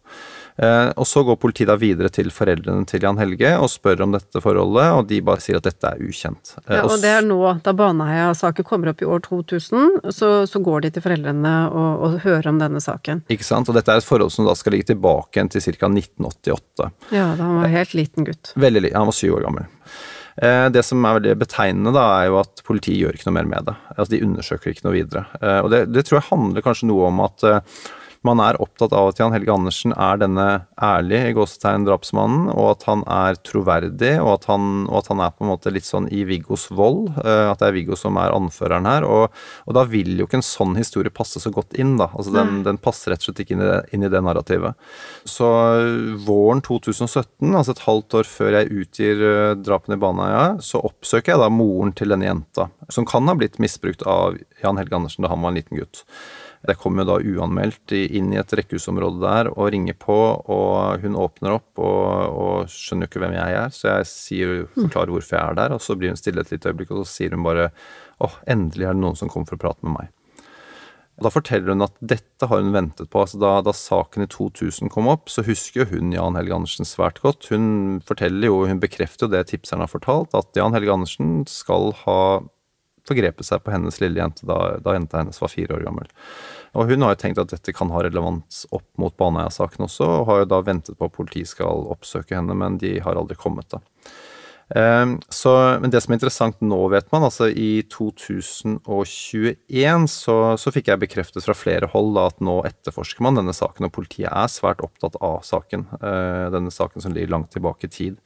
Eh, 0.56 0.88
og 0.96 1.04
så 1.04 1.20
går 1.20 1.36
politiet 1.36 1.68
da 1.68 1.74
videre 1.76 2.08
til 2.08 2.30
foreldrene 2.32 2.86
til 2.88 3.02
Jan 3.04 3.18
Helge 3.20 3.50
og 3.60 3.68
spør 3.68 4.06
om 4.06 4.14
dette 4.16 4.40
forholdet, 4.40 4.86
og 4.96 5.02
de 5.10 5.18
bare 5.20 5.42
sier 5.44 5.58
at 5.60 5.66
dette 5.68 5.90
er 5.90 6.00
ukjent. 6.00 6.54
Eh, 6.64 6.78
Ja, 6.78 6.82
og 6.88 6.96
det 7.02 7.10
er 7.12 7.26
nå, 7.26 7.38
da 7.62 7.74
Baneheia-saken 7.76 8.64
kommer 8.64 8.88
opp 8.94 9.04
i 9.04 9.08
år 9.10 9.20
2000, 9.26 10.00
så, 10.16 10.30
så 10.48 10.62
går 10.64 10.86
de 10.86 10.92
til 10.96 11.04
foreldrene 11.04 11.54
og, 11.68 12.06
og 12.08 12.18
hører 12.24 12.48
om 12.48 12.58
denne 12.62 12.80
saken. 12.80 13.20
Ikke 13.28 13.44
sant? 13.44 13.68
Og 13.68 13.76
dette 13.76 13.92
er 13.92 14.00
et 14.00 14.08
forhold 14.08 14.32
som 14.32 14.48
da 14.48 14.56
skal 14.56 14.72
ligge 14.78 14.88
tilbake 14.94 15.36
igjen 15.36 15.52
til 15.52 15.60
ca. 15.76 15.92
1988. 15.92 16.88
Ja, 17.12 17.28
da 17.38 17.46
han 17.48 17.60
var 17.62 17.72
helt 17.72 17.94
liten 17.94 18.24
gutt. 18.28 18.52
Veldig 18.56 18.82
liten. 18.86 18.96
Han 19.00 19.10
var 19.10 19.16
syv 19.16 19.36
år 19.38 19.46
gammel. 19.46 19.66
Eh, 20.42 20.68
Det 20.74 20.82
som 20.84 21.04
er 21.08 21.18
veldig 21.20 21.36
betegnende, 21.40 21.92
da, 21.96 22.06
er 22.22 22.26
jo 22.30 22.40
at 22.42 22.62
politiet 22.66 22.98
gjør 23.00 23.14
ikke 23.16 23.30
noe 23.30 23.38
mer 23.38 23.50
med 23.54 23.64
det. 23.70 23.76
Altså, 23.96 24.10
De 24.16 24.22
undersøker 24.26 24.72
ikke 24.74 24.84
noe 24.88 24.96
videre. 24.98 25.26
Eh, 25.40 25.60
Og 25.64 25.70
det, 25.72 25.84
det 25.92 26.04
tror 26.06 26.20
jeg 26.20 26.30
handler 26.30 26.62
kanskje 26.66 26.88
noe 26.90 27.06
om 27.08 27.20
at 27.24 27.44
eh, 27.44 27.60
man 28.26 28.40
er 28.42 28.58
opptatt 28.62 28.92
av 28.96 29.12
at 29.12 29.20
Jan 29.22 29.32
Helge 29.34 29.54
Andersen 29.54 29.94
er 29.94 30.18
denne 30.20 30.46
ærlige 30.82 31.30
i 31.30 31.34
gåsetegn 31.36 31.86
drapsmannen, 31.86 32.48
og 32.52 32.72
at 32.74 32.86
han 32.88 33.04
er 33.10 33.38
troverdig, 33.46 34.12
og 34.22 34.32
at 34.34 34.48
han, 34.50 34.86
og 34.90 34.98
at 35.00 35.10
han 35.12 35.22
er 35.24 35.32
på 35.36 35.46
en 35.46 35.52
måte 35.52 35.72
litt 35.74 35.86
sånn 35.86 36.08
i 36.12 36.24
Viggos 36.28 36.66
vold. 36.74 37.12
eh, 37.22 37.46
At 37.50 37.62
det 37.62 37.70
er 37.70 37.76
Viggo 37.78 37.98
som 37.98 38.18
er 38.20 38.34
anføreren 38.34 38.88
her. 38.90 39.06
Og, 39.06 39.34
og 39.66 39.78
da 39.78 39.86
vil 39.88 40.12
jo 40.18 40.26
ikke 40.28 40.40
en 40.40 40.46
sånn 40.46 40.74
historie 40.78 41.14
passe 41.14 41.40
så 41.42 41.52
godt 41.54 41.78
inn, 41.80 41.94
da. 42.00 42.10
Altså 42.12 42.34
den, 42.34 42.60
den 42.66 42.80
passer 42.82 43.14
rett 43.14 43.22
og 43.24 43.30
slett 43.30 43.44
ikke 43.46 43.56
inn 43.56 43.64
i 43.64 43.70
det, 43.70 43.80
inn 43.96 44.06
i 44.06 44.12
det 44.12 44.22
narrativet. 44.26 44.74
Så 45.28 45.46
våren 46.26 46.62
2017, 46.66 47.54
altså 47.54 47.74
et 47.76 47.84
halvt 47.86 48.18
år 48.20 48.30
før 48.30 48.58
jeg 48.58 48.72
utgir 48.82 49.22
øh, 49.30 49.52
drapene 49.62 49.98
i 49.98 50.02
Baneheia, 50.02 50.46
så 50.64 50.82
oppsøker 50.86 51.34
jeg 51.34 51.42
da 51.44 51.50
moren 51.52 51.94
til 51.96 52.12
denne 52.14 52.28
jenta, 52.28 52.68
som 52.92 53.06
kan 53.08 53.28
ha 53.30 53.36
blitt 53.38 53.60
misbrukt 53.62 54.04
av 54.08 54.36
Jan 54.62 54.80
Helge 54.80 54.98
Andersen 54.98 55.24
da 55.26 55.32
han 55.32 55.42
var 55.44 55.54
en 55.54 55.60
liten 55.60 55.78
gutt. 55.80 56.04
Jeg 56.66 56.78
kommer 56.80 57.04
jo 57.04 57.10
da 57.10 57.16
uanmeldt 57.20 57.92
inn 57.94 58.32
i 58.34 58.40
et 58.40 58.54
rekkehusområde 58.58 59.20
der 59.22 59.50
og 59.52 59.70
ringer 59.74 59.96
på, 60.00 60.16
og 60.50 61.04
hun 61.04 61.18
åpner 61.20 61.58
opp 61.58 61.82
og, 61.82 62.08
og 62.32 62.72
skjønner 62.72 63.06
jo 63.06 63.12
ikke 63.12 63.22
hvem 63.22 63.36
jeg 63.36 63.58
er, 63.60 63.74
så 63.74 63.92
jeg 63.92 64.10
sier, 64.10 64.54
forklarer 64.74 65.14
hvorfor 65.14 65.38
jeg 65.38 65.44
er 65.44 65.60
der, 65.60 65.76
og 65.76 65.84
så 65.84 65.98
blir 65.98 66.14
hun 66.14 66.20
stille 66.20 66.42
et 66.42 66.52
lite 66.54 66.72
øyeblikk, 66.72 66.94
og 66.94 67.04
så 67.04 67.18
sier 67.20 67.36
hun 67.36 67.46
bare 67.46 67.70
åh, 68.24 68.38
endelig 68.50 68.88
er 68.88 68.96
det 68.96 69.04
noen 69.04 69.18
som 69.18 69.30
kommer 69.30 69.50
for 69.50 69.60
å 69.60 69.64
prate 69.66 69.86
med 69.86 69.98
meg. 69.98 70.12
Og 71.16 71.24
Da 71.24 71.32
forteller 71.32 71.72
hun 71.72 71.84
at 71.86 71.94
dette 72.04 72.48
har 72.48 72.60
hun 72.60 72.74
ventet 72.74 73.08
på. 73.08 73.22
altså 73.22 73.40
Da, 73.40 73.52
da 73.64 73.72
saken 73.72 74.26
i 74.26 74.28
2000 74.28 74.92
kom 74.92 75.08
opp, 75.08 75.30
så 75.32 75.44
husker 75.46 75.88
hun 75.88 76.12
Jan 76.12 76.36
Helge 76.36 76.56
Andersen 76.58 76.88
svært 76.88 77.22
godt. 77.24 77.48
Hun 77.48 78.02
forteller 78.04 78.50
jo, 78.50 78.66
hun 78.68 78.82
bekrefter 78.82 79.26
jo 79.26 79.32
det 79.32 79.46
tipseren 79.48 79.84
har 79.84 79.92
fortalt, 79.92 80.36
at 80.36 80.52
Jan 80.56 80.76
Helge 80.76 80.92
Andersen 80.92 81.38
skal 81.48 81.94
ha 82.04 82.20
forgrepet 83.08 83.46
seg 83.48 83.64
på 83.64 83.72
hennes 83.74 84.00
lille 84.02 84.20
jente 84.20 84.46
da, 84.48 84.76
da 84.82 84.96
jenta 84.96 85.20
hennes 85.22 85.40
var 85.42 85.52
fire 85.52 85.78
år 85.78 85.86
gammel. 85.86 86.10
Og 86.76 86.90
hun 86.90 87.04
har 87.06 87.14
jo 87.14 87.20
tenkt 87.22 87.40
at 87.40 87.52
dette 87.54 87.74
kan 87.76 87.90
ha 87.94 88.02
relevans 88.04 88.64
opp 88.74 88.86
mot 89.00 89.16
Baneheia-saken 89.16 89.86
også, 89.88 90.08
og 90.20 90.30
har 90.30 90.42
jo 90.42 90.48
da 90.52 90.62
ventet 90.66 90.98
på 90.98 91.08
at 91.08 91.16
politiet 91.16 91.52
skal 91.52 91.86
oppsøke 91.94 92.36
henne, 92.36 92.56
men 92.58 92.80
de 92.82 92.98
har 93.04 93.18
aldri 93.18 93.38
kommet, 93.40 93.70
da. 93.72 93.80
Ehm, 94.74 95.20
Så, 95.30 95.78
men 95.80 95.90
det 95.92 96.00
som 96.02 96.12
er 96.12 96.18
interessant 96.18 96.60
nå, 96.64 96.78
vet 96.90 97.12
man, 97.12 97.22
altså 97.28 97.46
i 97.48 97.82
2021 97.92 100.08
så, 100.10 100.36
så 100.58 100.72
fikk 100.74 100.88
jeg 100.90 101.02
bekreftet 101.04 101.46
fra 101.46 101.54
flere 101.54 101.86
hold 101.92 102.10
da, 102.16 102.24
at 102.32 102.40
nå 102.42 102.56
etterforsker 102.66 103.22
man 103.22 103.38
denne 103.38 103.54
saken, 103.54 103.86
og 103.86 103.94
politiet 103.94 104.32
er 104.32 104.50
svært 104.50 104.82
opptatt 104.82 105.14
av 105.22 105.44
saken. 105.46 105.86
eh, 106.00 106.46
Denne 106.54 106.72
saken 106.74 107.04
som 107.04 107.14
ligger 107.14 107.30
langt 107.36 107.52
tilbake 107.54 107.86
i 107.86 107.94
tid. 107.94 108.18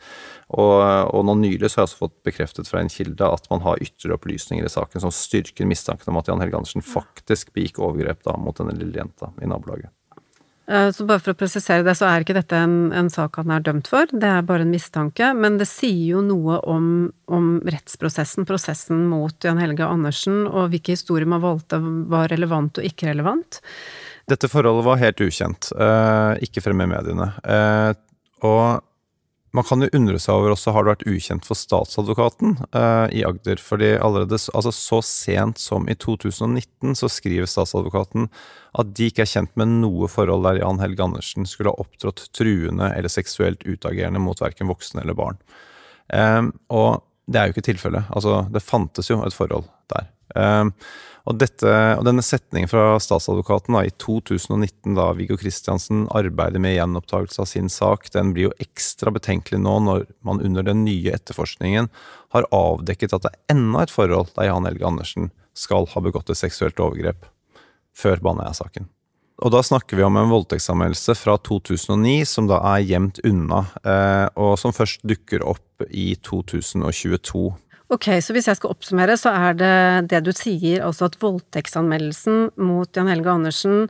Og, 0.57 0.81
og 1.13 1.27
nå 1.29 1.37
nylig 1.43 1.69
så 1.69 1.81
har 1.81 1.85
jeg 1.85 1.93
også 1.93 2.05
fått 2.07 2.19
bekreftet 2.27 2.71
fra 2.71 2.81
en 2.81 2.93
kilde 2.93 3.29
at 3.29 3.45
man 3.53 3.65
har 3.67 3.83
ytre 3.85 4.17
opplysninger 4.17 4.65
i 4.65 4.73
saken 4.73 5.05
som 5.05 5.13
styrker 5.15 5.69
mistanken 5.69 6.13
om 6.13 6.21
at 6.23 6.31
Jan 6.31 6.41
Helge 6.41 6.57
Andersen 6.57 6.85
faktisk 6.85 7.53
begikk 7.53 7.83
overgrep 7.85 8.25
da 8.25 8.39
mot 8.41 8.57
denne 8.57 8.79
lille 8.81 8.97
jenta 8.97 9.35
i 9.43 9.51
nabolaget. 9.51 9.93
Eh, 10.69 10.91
Så 10.93 11.07
bare 11.07 11.23
for 11.23 11.33
å 11.33 11.39
presisere 11.39 11.83
det, 11.87 11.97
så 11.99 12.07
er 12.07 12.25
ikke 12.25 12.37
dette 12.37 12.57
en, 12.57 12.93
en 12.93 13.09
sak 13.11 13.41
han 13.41 13.51
er 13.55 13.65
dømt 13.65 13.89
for, 13.91 14.11
det 14.13 14.29
er 14.29 14.47
bare 14.47 14.67
en 14.67 14.75
mistanke, 14.75 15.33
men 15.35 15.59
det 15.59 15.67
sier 15.71 16.17
jo 16.17 16.25
noe 16.27 16.61
om, 16.69 16.85
om 17.27 17.49
rettsprosessen, 17.65 18.47
prosessen 18.49 19.07
mot 19.11 19.35
Jan 19.45 19.59
Helge 19.63 19.87
Andersen, 19.89 20.45
og 20.47 20.71
hvilke 20.75 20.95
historier 20.95 21.27
man 21.31 21.43
valgte 21.43 21.81
var 22.11 22.31
relevant 22.31 22.79
og 22.79 22.87
ikke 22.87 23.11
relevant. 23.11 23.61
Dette 24.31 24.51
forholdet 24.51 24.87
var 24.87 25.01
helt 25.01 25.25
ukjent, 25.25 25.73
eh, 25.75 26.45
ikke 26.47 26.63
fremme 26.63 26.87
i 26.87 26.93
mediene. 26.93 27.33
Eh, 27.43 27.93
og 28.47 28.85
man 29.57 29.67
kan 29.67 29.83
jo 29.83 29.91
undre 29.97 30.19
seg 30.23 30.37
over 30.37 30.55
også 30.55 30.75
har 30.75 30.85
det 30.85 30.93
vært 30.93 31.09
ukjent 31.11 31.47
for 31.49 31.59
statsadvokaten 31.59 32.55
uh, 32.77 33.07
i 33.11 33.25
Agder. 33.27 33.59
fordi 33.63 33.97
allerede 33.99 34.39
altså 34.55 34.73
så 34.75 35.01
sent 35.07 35.59
som 35.59 35.89
i 35.91 35.97
2019 35.99 36.95
så 36.99 37.11
skriver 37.11 37.51
statsadvokaten 37.51 38.29
at 38.79 38.95
de 38.95 39.11
ikke 39.11 39.25
er 39.27 39.33
kjent 39.33 39.57
med 39.59 39.73
noe 39.81 40.07
forhold 40.11 40.47
der 40.47 40.61
Jan 40.63 40.83
Helge 40.83 41.03
Andersen 41.03 41.49
skulle 41.51 41.73
ha 41.75 41.83
opptrådt 41.83 42.29
truende 42.37 42.93
eller 42.95 43.11
seksuelt 43.11 43.67
utagerende 43.67 44.23
mot 44.23 44.39
verken 44.41 44.71
voksne 44.71 45.03
eller 45.03 45.19
barn. 45.19 45.41
Um, 46.15 46.53
og 46.71 47.03
det 47.31 47.41
er 47.41 47.49
jo 47.49 47.55
ikke 47.55 47.69
tilfellet. 47.71 48.09
Altså, 48.15 48.45
det 48.51 48.63
fantes 48.63 49.11
jo 49.11 49.21
et 49.27 49.35
forhold 49.35 49.67
der. 49.93 50.09
Eh, 50.39 50.65
og, 51.31 51.39
dette, 51.39 51.73
og 51.97 52.05
denne 52.07 52.25
setningen 52.25 52.71
fra 52.71 52.99
statsadvokaten 53.03 53.77
da, 53.77 53.85
i 53.87 53.93
2019, 54.03 54.97
da 54.99 55.11
Viggo 55.17 55.39
Kristiansen 55.41 56.05
arbeider 56.17 56.63
med 56.63 56.75
gjenopptakelse 56.75 57.45
av 57.45 57.51
sin 57.51 57.71
sak, 57.73 58.11
den 58.15 58.35
blir 58.35 58.49
jo 58.49 58.55
ekstra 58.63 59.13
betenkelig 59.15 59.63
nå 59.63 59.77
når 59.87 60.07
man 60.27 60.43
under 60.45 60.67
den 60.67 60.83
nye 60.85 61.15
etterforskningen 61.15 61.91
har 62.35 62.49
avdekket 62.55 63.15
at 63.15 63.27
det 63.27 63.35
er 63.35 63.57
enda 63.57 63.85
et 63.85 63.95
forhold 63.95 64.35
der 64.37 64.51
Jan 64.51 64.67
Helge 64.67 64.89
Andersen 64.89 65.31
skal 65.57 65.87
ha 65.93 66.03
begått 66.03 66.31
et 66.33 66.41
seksuelt 66.41 66.81
overgrep 66.83 67.29
før 67.97 68.23
Baneheia-saken. 68.25 68.89
Og 69.41 69.53
da 69.55 69.63
snakker 69.65 69.97
vi 69.97 70.05
om 70.05 70.19
en 70.21 70.29
voldtektsanmeldelse 70.29 71.15
fra 71.17 71.39
2009 71.41 72.27
som 72.29 72.49
da 72.51 72.59
er 72.75 72.85
gjemt 72.85 73.23
unna, 73.25 73.65
eh, 73.81 74.27
og 74.37 74.59
som 74.61 74.75
først 74.77 75.07
dukker 75.09 75.47
opp 75.49 75.87
i 75.89 76.13
2022. 76.29 77.47
Ok, 77.91 78.07
så 78.23 78.35
hvis 78.37 78.47
jeg 78.47 78.59
skal 78.59 78.71
oppsummere, 78.71 79.17
så 79.19 79.33
er 79.35 79.57
det 79.59 79.75
det 80.13 80.23
du 80.27 80.31
sier, 80.37 80.85
altså 80.87 81.09
at 81.09 81.19
voldtektsanmeldelsen 81.23 82.53
mot 82.63 82.95
Jan 82.95 83.11
Helge 83.11 83.33
Andersen 83.35 83.89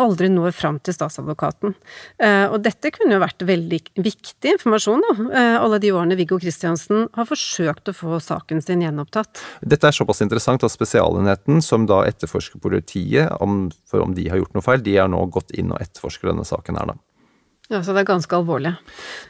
aldri 0.00 0.30
når 0.32 0.54
fram 0.54 0.78
til 0.80 0.94
statsadvokaten. 0.94 1.74
Eh, 2.22 2.46
og 2.48 2.62
dette 2.64 2.92
kunne 2.94 3.16
jo 3.16 3.22
vært 3.22 3.42
veldig 3.46 3.80
viktig 4.00 4.54
informasjon, 4.54 5.02
da. 5.04 5.16
Eh, 5.40 5.56
alle 5.60 5.80
de 5.82 5.90
årene 5.92 6.16
Viggo 6.18 6.38
Kristiansen 6.40 7.08
har 7.16 7.28
forsøkt 7.28 7.90
å 7.90 7.96
få 7.96 8.20
saken 8.22 8.62
sin 8.64 8.84
gjenopptatt. 8.86 9.42
Dette 9.60 9.90
er 9.90 9.96
såpass 9.96 10.22
interessant 10.24 10.64
at 10.64 10.72
Spesialenheten, 10.72 11.60
som 11.64 11.84
da 11.90 12.02
etterforsker 12.08 12.62
politiet 12.62 13.34
om, 13.42 13.66
for 13.90 14.06
om 14.06 14.16
de 14.16 14.30
har 14.30 14.40
gjort 14.40 14.56
noe 14.56 14.64
feil, 14.64 14.82
de 14.86 14.96
har 14.96 15.10
nå 15.12 15.26
gått 15.34 15.52
inn 15.58 15.74
og 15.74 15.82
etterforsker 15.82 16.32
denne 16.32 16.46
saken 16.48 16.80
her, 16.80 16.94
da. 16.94 17.00
Ja, 17.70 17.78
Så 17.86 17.94
det 17.94 18.00
er 18.02 18.08
ganske 18.08 18.34
alvorlig? 18.34 18.72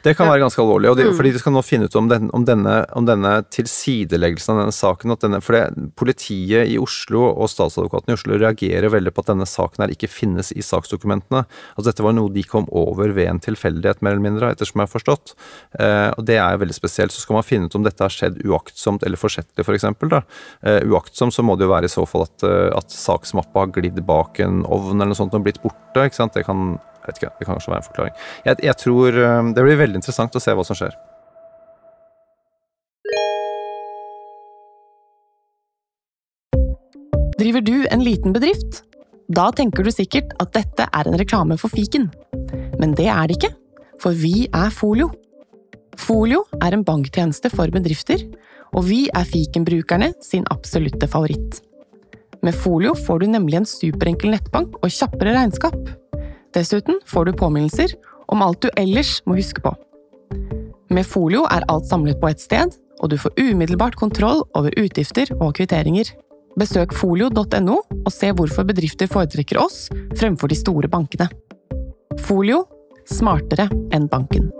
Det 0.01 0.15
kan 0.17 0.25
Ja. 0.25 0.33
være 0.33 0.41
ganske 0.41 0.57
alvorlig. 0.63 0.89
og 0.89 0.97
de, 0.97 1.03
Mm. 1.03 1.15
fordi 1.15 1.31
De 1.31 1.37
skal 1.39 1.53
nå 1.53 1.61
finne 1.63 1.83
ut 1.85 1.95
om, 1.95 2.07
den, 2.09 2.29
om, 2.33 2.43
denne, 2.43 2.85
om 2.97 3.05
denne 3.05 3.45
tilsideleggelsen 3.53 4.49
av 4.55 4.61
denne 4.65 4.73
saken 4.73 5.11
at 5.11 5.19
denne, 5.19 5.41
for 5.43 5.53
det, 5.53 5.93
Politiet 5.95 6.67
i 6.67 6.77
Oslo 6.81 7.21
og 7.37 7.47
statsadvokaten 7.49 8.09
i 8.09 8.13
Oslo 8.17 8.33
reagerer 8.41 8.89
veldig 8.89 9.13
på 9.13 9.19
at 9.21 9.27
denne 9.27 9.45
saken 9.45 9.85
her 9.85 9.93
ikke 9.93 10.09
finnes 10.09 10.51
i 10.57 10.61
saksdokumentene. 10.65 11.45
Altså 11.77 11.91
Dette 11.91 12.01
var 12.03 12.13
noe 12.13 12.33
de 12.33 12.41
kom 12.41 12.65
over 12.71 13.13
ved 13.13 13.27
en 13.29 13.39
tilfeldighet, 13.39 14.01
mer 14.01 14.13
eller 14.17 14.25
mindre, 14.31 14.51
ettersom 14.55 14.81
jeg 14.81 14.89
har 14.89 14.95
forstått. 14.99 15.35
Eh, 15.79 16.09
og 16.17 16.25
Det 16.25 16.37
er 16.37 16.57
veldig 16.57 16.73
spesielt. 16.73 17.11
Så 17.11 17.21
skal 17.21 17.35
man 17.35 17.43
finne 17.43 17.65
ut 17.69 17.75
om 17.75 17.83
dette 17.83 17.99
har 18.01 18.09
skjedd 18.09 18.41
uaktsomt 18.43 19.03
eller 19.03 19.17
forsettlig, 19.17 19.61
f.eks. 19.61 19.65
For 19.71 19.77
eksempel, 19.77 20.09
da. 20.09 20.23
eh, 20.63 20.81
uaktsomt 20.81 21.31
så 21.33 21.43
må 21.45 21.55
det 21.57 21.67
jo 21.67 21.73
være 21.75 21.85
i 21.85 21.93
så 21.93 22.07
fall 22.07 22.23
at, 22.23 22.43
eh, 22.43 22.75
at 22.75 22.89
saksmappa 22.89 23.53
har 23.59 23.67
glidd 23.67 24.03
bak 24.05 24.39
en 24.39 24.63
ovn 24.65 24.95
eller 24.99 25.13
noe 25.13 25.15
sånt 25.15 25.33
og 25.35 25.43
blitt 25.43 25.61
borte. 25.61 25.77
ikke 25.95 26.15
sant? 26.15 26.33
Det 26.33 26.45
kan 26.45 26.79
jeg 27.01 27.07
vet 27.09 27.21
ikke, 27.21 27.31
det 27.39 27.47
kan 27.47 27.55
kanskje 27.57 27.71
være 27.71 27.81
en 27.81 27.87
forklaring. 27.87 28.19
Jeg, 28.45 28.57
jeg 28.67 28.77
tror 28.77 29.15
eh, 29.17 29.47
Det 29.55 29.65
blir 29.65 29.79
veldig 29.79 29.99
interessant 30.01 30.37
å 30.37 30.41
se 30.43 30.53
hva 30.53 30.65
som 30.67 30.77
skjer. 30.77 30.93
Driver 37.41 37.63
du 37.65 37.77
en 37.89 38.03
liten 38.05 38.35
bedrift? 38.35 38.83
Da 39.33 39.47
tenker 39.55 39.85
du 39.87 39.89
sikkert 39.93 40.35
at 40.43 40.51
dette 40.53 40.85
er 40.85 41.07
en 41.09 41.17
reklame 41.17 41.57
for 41.57 41.73
fiken. 41.73 42.09
Men 42.77 42.93
det 42.97 43.07
er 43.09 43.29
det 43.29 43.39
ikke, 43.39 43.53
for 44.03 44.13
vi 44.17 44.45
er 44.53 44.69
Folio. 44.75 45.09
Folio 45.97 46.43
er 46.61 46.75
en 46.75 46.85
banktjeneste 46.85 47.49
for 47.53 47.71
bedrifter, 47.73 48.21
og 48.77 48.85
vi 48.87 49.07
er 49.09 49.27
fikenbrukerne 49.27 50.11
sin 50.23 50.45
absolutte 50.53 51.09
favoritt. 51.09 51.63
Med 52.45 52.55
Folio 52.57 52.93
får 52.97 53.23
du 53.23 53.27
nemlig 53.33 53.59
en 53.61 53.69
superenkel 53.69 54.33
nettbank 54.33 54.77
og 54.81 54.93
kjappere 54.93 55.35
regnskap. 55.35 55.77
Dessuten 56.55 56.99
får 57.07 57.25
du 57.25 57.33
påminnelser 57.33 57.93
om 58.31 58.41
alt 58.43 58.61
du 58.61 58.69
ellers 58.79 59.19
må 59.25 59.37
huske 59.39 59.63
på. 59.63 59.71
Med 60.91 61.07
Folio 61.07 61.45
er 61.47 61.63
alt 61.71 61.87
samlet 61.87 62.19
på 62.19 62.27
ett 62.27 62.43
sted, 62.43 62.75
og 62.99 63.11
du 63.11 63.17
får 63.17 63.37
umiddelbart 63.39 63.95
kontroll 63.99 64.43
over 64.57 64.75
utgifter 64.79 65.31
og 65.39 65.55
kvitteringer. 65.59 66.11
Besøk 66.59 66.91
folio.no 66.93 67.77
og 67.79 68.11
se 68.11 68.33
hvorfor 68.35 68.67
bedrifter 68.67 69.07
foretrekker 69.07 69.61
oss 69.61 69.85
fremfor 70.19 70.51
de 70.51 70.59
store 70.59 70.91
bankene. 70.91 71.29
Folio 72.19 72.65
smartere 73.07 73.69
enn 73.95 74.11
banken. 74.11 74.51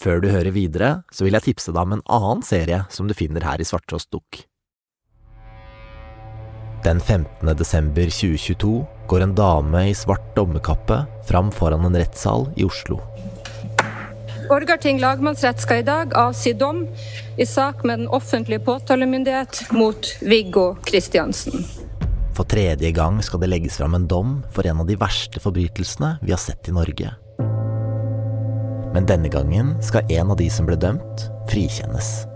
Før 0.00 0.22
du 0.24 0.30
hører 0.32 0.54
videre, 0.56 0.92
så 1.12 1.26
vil 1.26 1.36
jeg 1.36 1.50
tipse 1.50 1.74
deg 1.76 1.82
om 1.84 1.98
en 1.98 2.06
annen 2.08 2.42
serie 2.42 2.86
som 2.90 3.06
du 3.06 3.14
finner 3.14 3.44
her 3.44 3.60
i 3.60 3.68
Svarttrost 3.68 4.10
Dukk. 4.10 4.49
Den 6.84 7.00
15. 7.00 7.56
desember 7.56 8.02
2022 8.02 8.86
går 9.06 9.20
en 9.20 9.34
dame 9.34 9.82
i 9.90 9.94
svart 9.94 10.36
dommerkappe 10.36 11.02
fram 11.28 11.50
foran 11.52 11.84
en 11.84 11.96
rettssal 11.96 12.46
i 12.56 12.64
Oslo. 12.64 13.00
Borgarting 14.48 14.98
lagmannsrett 15.00 15.60
skal 15.60 15.82
i 15.82 15.84
dag 15.84 16.14
avsi 16.16 16.54
dom 16.56 16.86
i 17.36 17.46
sak 17.46 17.84
med 17.84 17.98
den 17.98 18.08
offentlige 18.08 18.64
påtalemyndighet 18.64 19.60
mot 19.70 20.08
Viggo 20.20 20.74
Kristiansen. 20.84 21.64
For 22.34 22.48
tredje 22.48 22.90
gang 22.96 23.20
skal 23.22 23.44
det 23.44 23.52
legges 23.52 23.76
fram 23.76 23.94
en 23.94 24.08
dom 24.08 24.40
for 24.50 24.66
en 24.66 24.80
av 24.80 24.88
de 24.88 24.96
verste 24.96 25.40
forbrytelsene 25.40 26.16
vi 26.22 26.32
har 26.32 26.40
sett 26.40 26.72
i 26.72 26.74
Norge. 26.74 27.12
Men 28.96 29.06
denne 29.06 29.28
gangen 29.28 29.76
skal 29.84 30.08
en 30.08 30.32
av 30.32 30.40
de 30.40 30.48
som 30.50 30.66
ble 30.66 30.80
dømt, 30.80 31.28
frikjennes. 31.52 32.29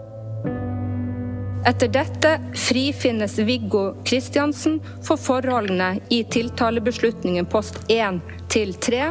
Etter 1.65 1.89
dette 1.89 2.41
frifinnes 2.55 3.39
Viggo 3.39 3.95
Kristiansen 4.05 4.81
for 5.03 5.17
forholdene 5.17 5.95
i 6.13 6.19
tiltalebeslutningen 6.29 7.47
post 7.49 7.79
1 7.89 8.19
til 8.53 8.75
3, 8.85 9.07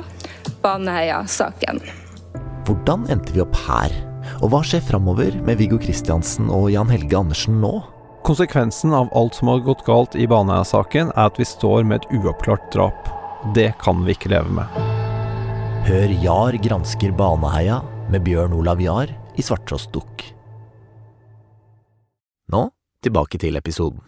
Baneheia-saken. 0.61 1.81
Hvordan 2.67 3.07
endte 3.09 3.33
vi 3.33 3.41
opp 3.41 3.57
her? 3.65 3.95
Og 4.45 4.53
hva 4.53 4.59
skjer 4.61 4.83
framover 4.85 5.33
med 5.47 5.57
Viggo 5.57 5.79
Kristiansen 5.81 6.51
og 6.53 6.69
Jan 6.75 6.93
Helge 6.93 7.17
Andersen 7.17 7.57
nå? 7.63 7.73
Konsekvensen 8.23 8.93
av 8.93 9.09
alt 9.17 9.39
som 9.39 9.49
har 9.49 9.65
gått 9.65 9.81
galt 9.89 10.13
i 10.13 10.29
Baneheia-saken, 10.29 11.09
er 11.17 11.33
at 11.33 11.41
vi 11.41 11.49
står 11.49 11.89
med 11.89 12.03
et 12.03 12.21
uoppklart 12.21 12.69
drap. 12.75 13.09
Det 13.57 13.71
kan 13.81 14.05
vi 14.05 14.13
ikke 14.13 14.29
leve 14.35 14.53
med. 14.61 14.77
Hør 15.89 16.15
Jar 16.21 16.61
gransker 16.69 17.17
Baneheia 17.17 17.81
med 18.13 18.23
Bjørn 18.29 18.53
Olav 18.61 18.85
Jahr 18.85 19.09
i 19.33 19.43
Svarttrost 19.43 19.89
Dukk. 19.97 20.29
Nå 22.51 22.69
tilbake 23.03 23.39
til 23.39 23.59
episoden. 23.59 24.01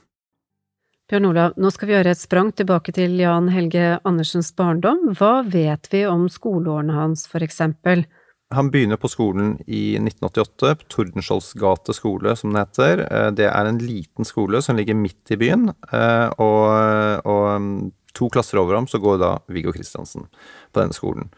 Bjørn 1.06 1.28
Olav, 1.30 1.54
nå 1.62 1.70
skal 1.70 1.90
vi 1.90 1.94
gjøre 1.94 2.14
et 2.16 2.22
sprang 2.22 2.48
tilbake 2.58 2.94
til 2.96 3.20
Jan 3.22 3.52
Helge 3.54 4.00
Andersens 4.08 4.50
barndom. 4.58 5.12
Hva 5.14 5.44
vet 5.46 5.86
vi 5.92 6.02
om 6.10 6.26
skoleårene 6.32 6.96
hans, 6.96 7.28
for 7.30 7.46
eksempel? 7.46 8.08
Han 8.54 8.72
begynner 8.74 8.98
på 9.02 9.10
skolen 9.10 9.56
i 9.68 10.00
1988, 10.00 10.72
på 10.80 10.90
Tordenskiolds 10.90 11.52
gate 11.62 11.94
skole, 11.98 12.34
som 12.40 12.56
det 12.56 12.64
heter. 12.64 13.04
Eh, 13.06 13.30
Det 13.38 13.46
er 13.52 13.70
en 13.70 13.78
liten 13.78 14.26
skole 14.26 14.62
som 14.66 14.78
ligger 14.78 14.98
midt 14.98 15.30
i 15.30 15.38
byen, 15.38 15.70
eh, 15.92 16.30
og, 16.42 17.26
og 17.26 17.92
to 18.16 18.30
klasser 18.34 18.60
over 18.62 18.78
ham 18.78 18.88
så 18.88 19.00
går 19.04 19.20
da 19.22 19.32
Viggo 19.52 19.74
Kristiansen 19.76 20.28
på 20.72 20.82
denne 20.82 20.96
skolen. 20.96 21.30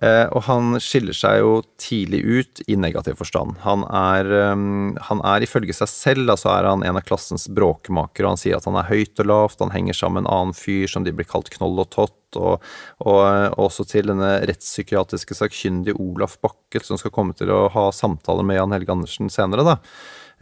Eh, 0.00 0.26
Og 0.30 0.44
han 0.46 0.78
skiller 0.82 1.16
seg 1.16 1.40
jo 1.42 1.52
tidlig 1.80 2.20
ut 2.22 2.62
i 2.70 2.76
negativ 2.78 3.18
forstand. 3.18 3.58
Han 3.64 3.82
er, 3.86 4.30
mm, 4.54 5.00
han 5.08 5.22
er 5.26 5.42
ifølge 5.46 5.74
seg 5.74 5.90
selv, 5.90 6.26
da, 6.30 6.38
så 6.38 6.52
er 6.54 6.70
han 6.70 6.84
en 6.86 7.00
av 7.00 7.06
klassens 7.06 7.48
bråkmakere, 7.50 8.30
han 8.30 8.40
sier 8.40 8.56
at 8.56 8.68
han 8.68 8.78
er 8.78 8.88
høyt 8.90 9.18
og 9.22 9.30
lavt, 9.30 9.60
han 9.64 9.74
henger 9.74 9.98
sammen 9.98 10.22
med 10.22 10.28
en 10.28 10.34
annen 10.36 10.56
fyr 10.56 10.86
som 10.90 11.06
de 11.06 11.14
blir 11.14 11.28
kalt 11.28 11.50
Knoll 11.56 11.82
og 11.82 11.90
Tott, 11.90 12.16
og, 12.38 12.62
og, 13.02 13.20
og 13.56 13.64
også 13.66 13.88
til 13.90 14.06
denne 14.12 14.36
rettspsykiatriske 14.46 15.34
sakkyndige 15.34 15.98
Olaf 15.98 16.38
Bakkel, 16.38 16.84
som 16.86 17.00
skal 17.00 17.14
komme 17.14 17.34
til 17.34 17.50
å 17.50 17.64
ha 17.74 17.88
samtaler 17.90 18.46
med 18.46 18.60
Jan 18.60 18.74
Helge 18.76 18.94
Andersen 18.94 19.32
senere, 19.32 19.66
da. 19.66 19.78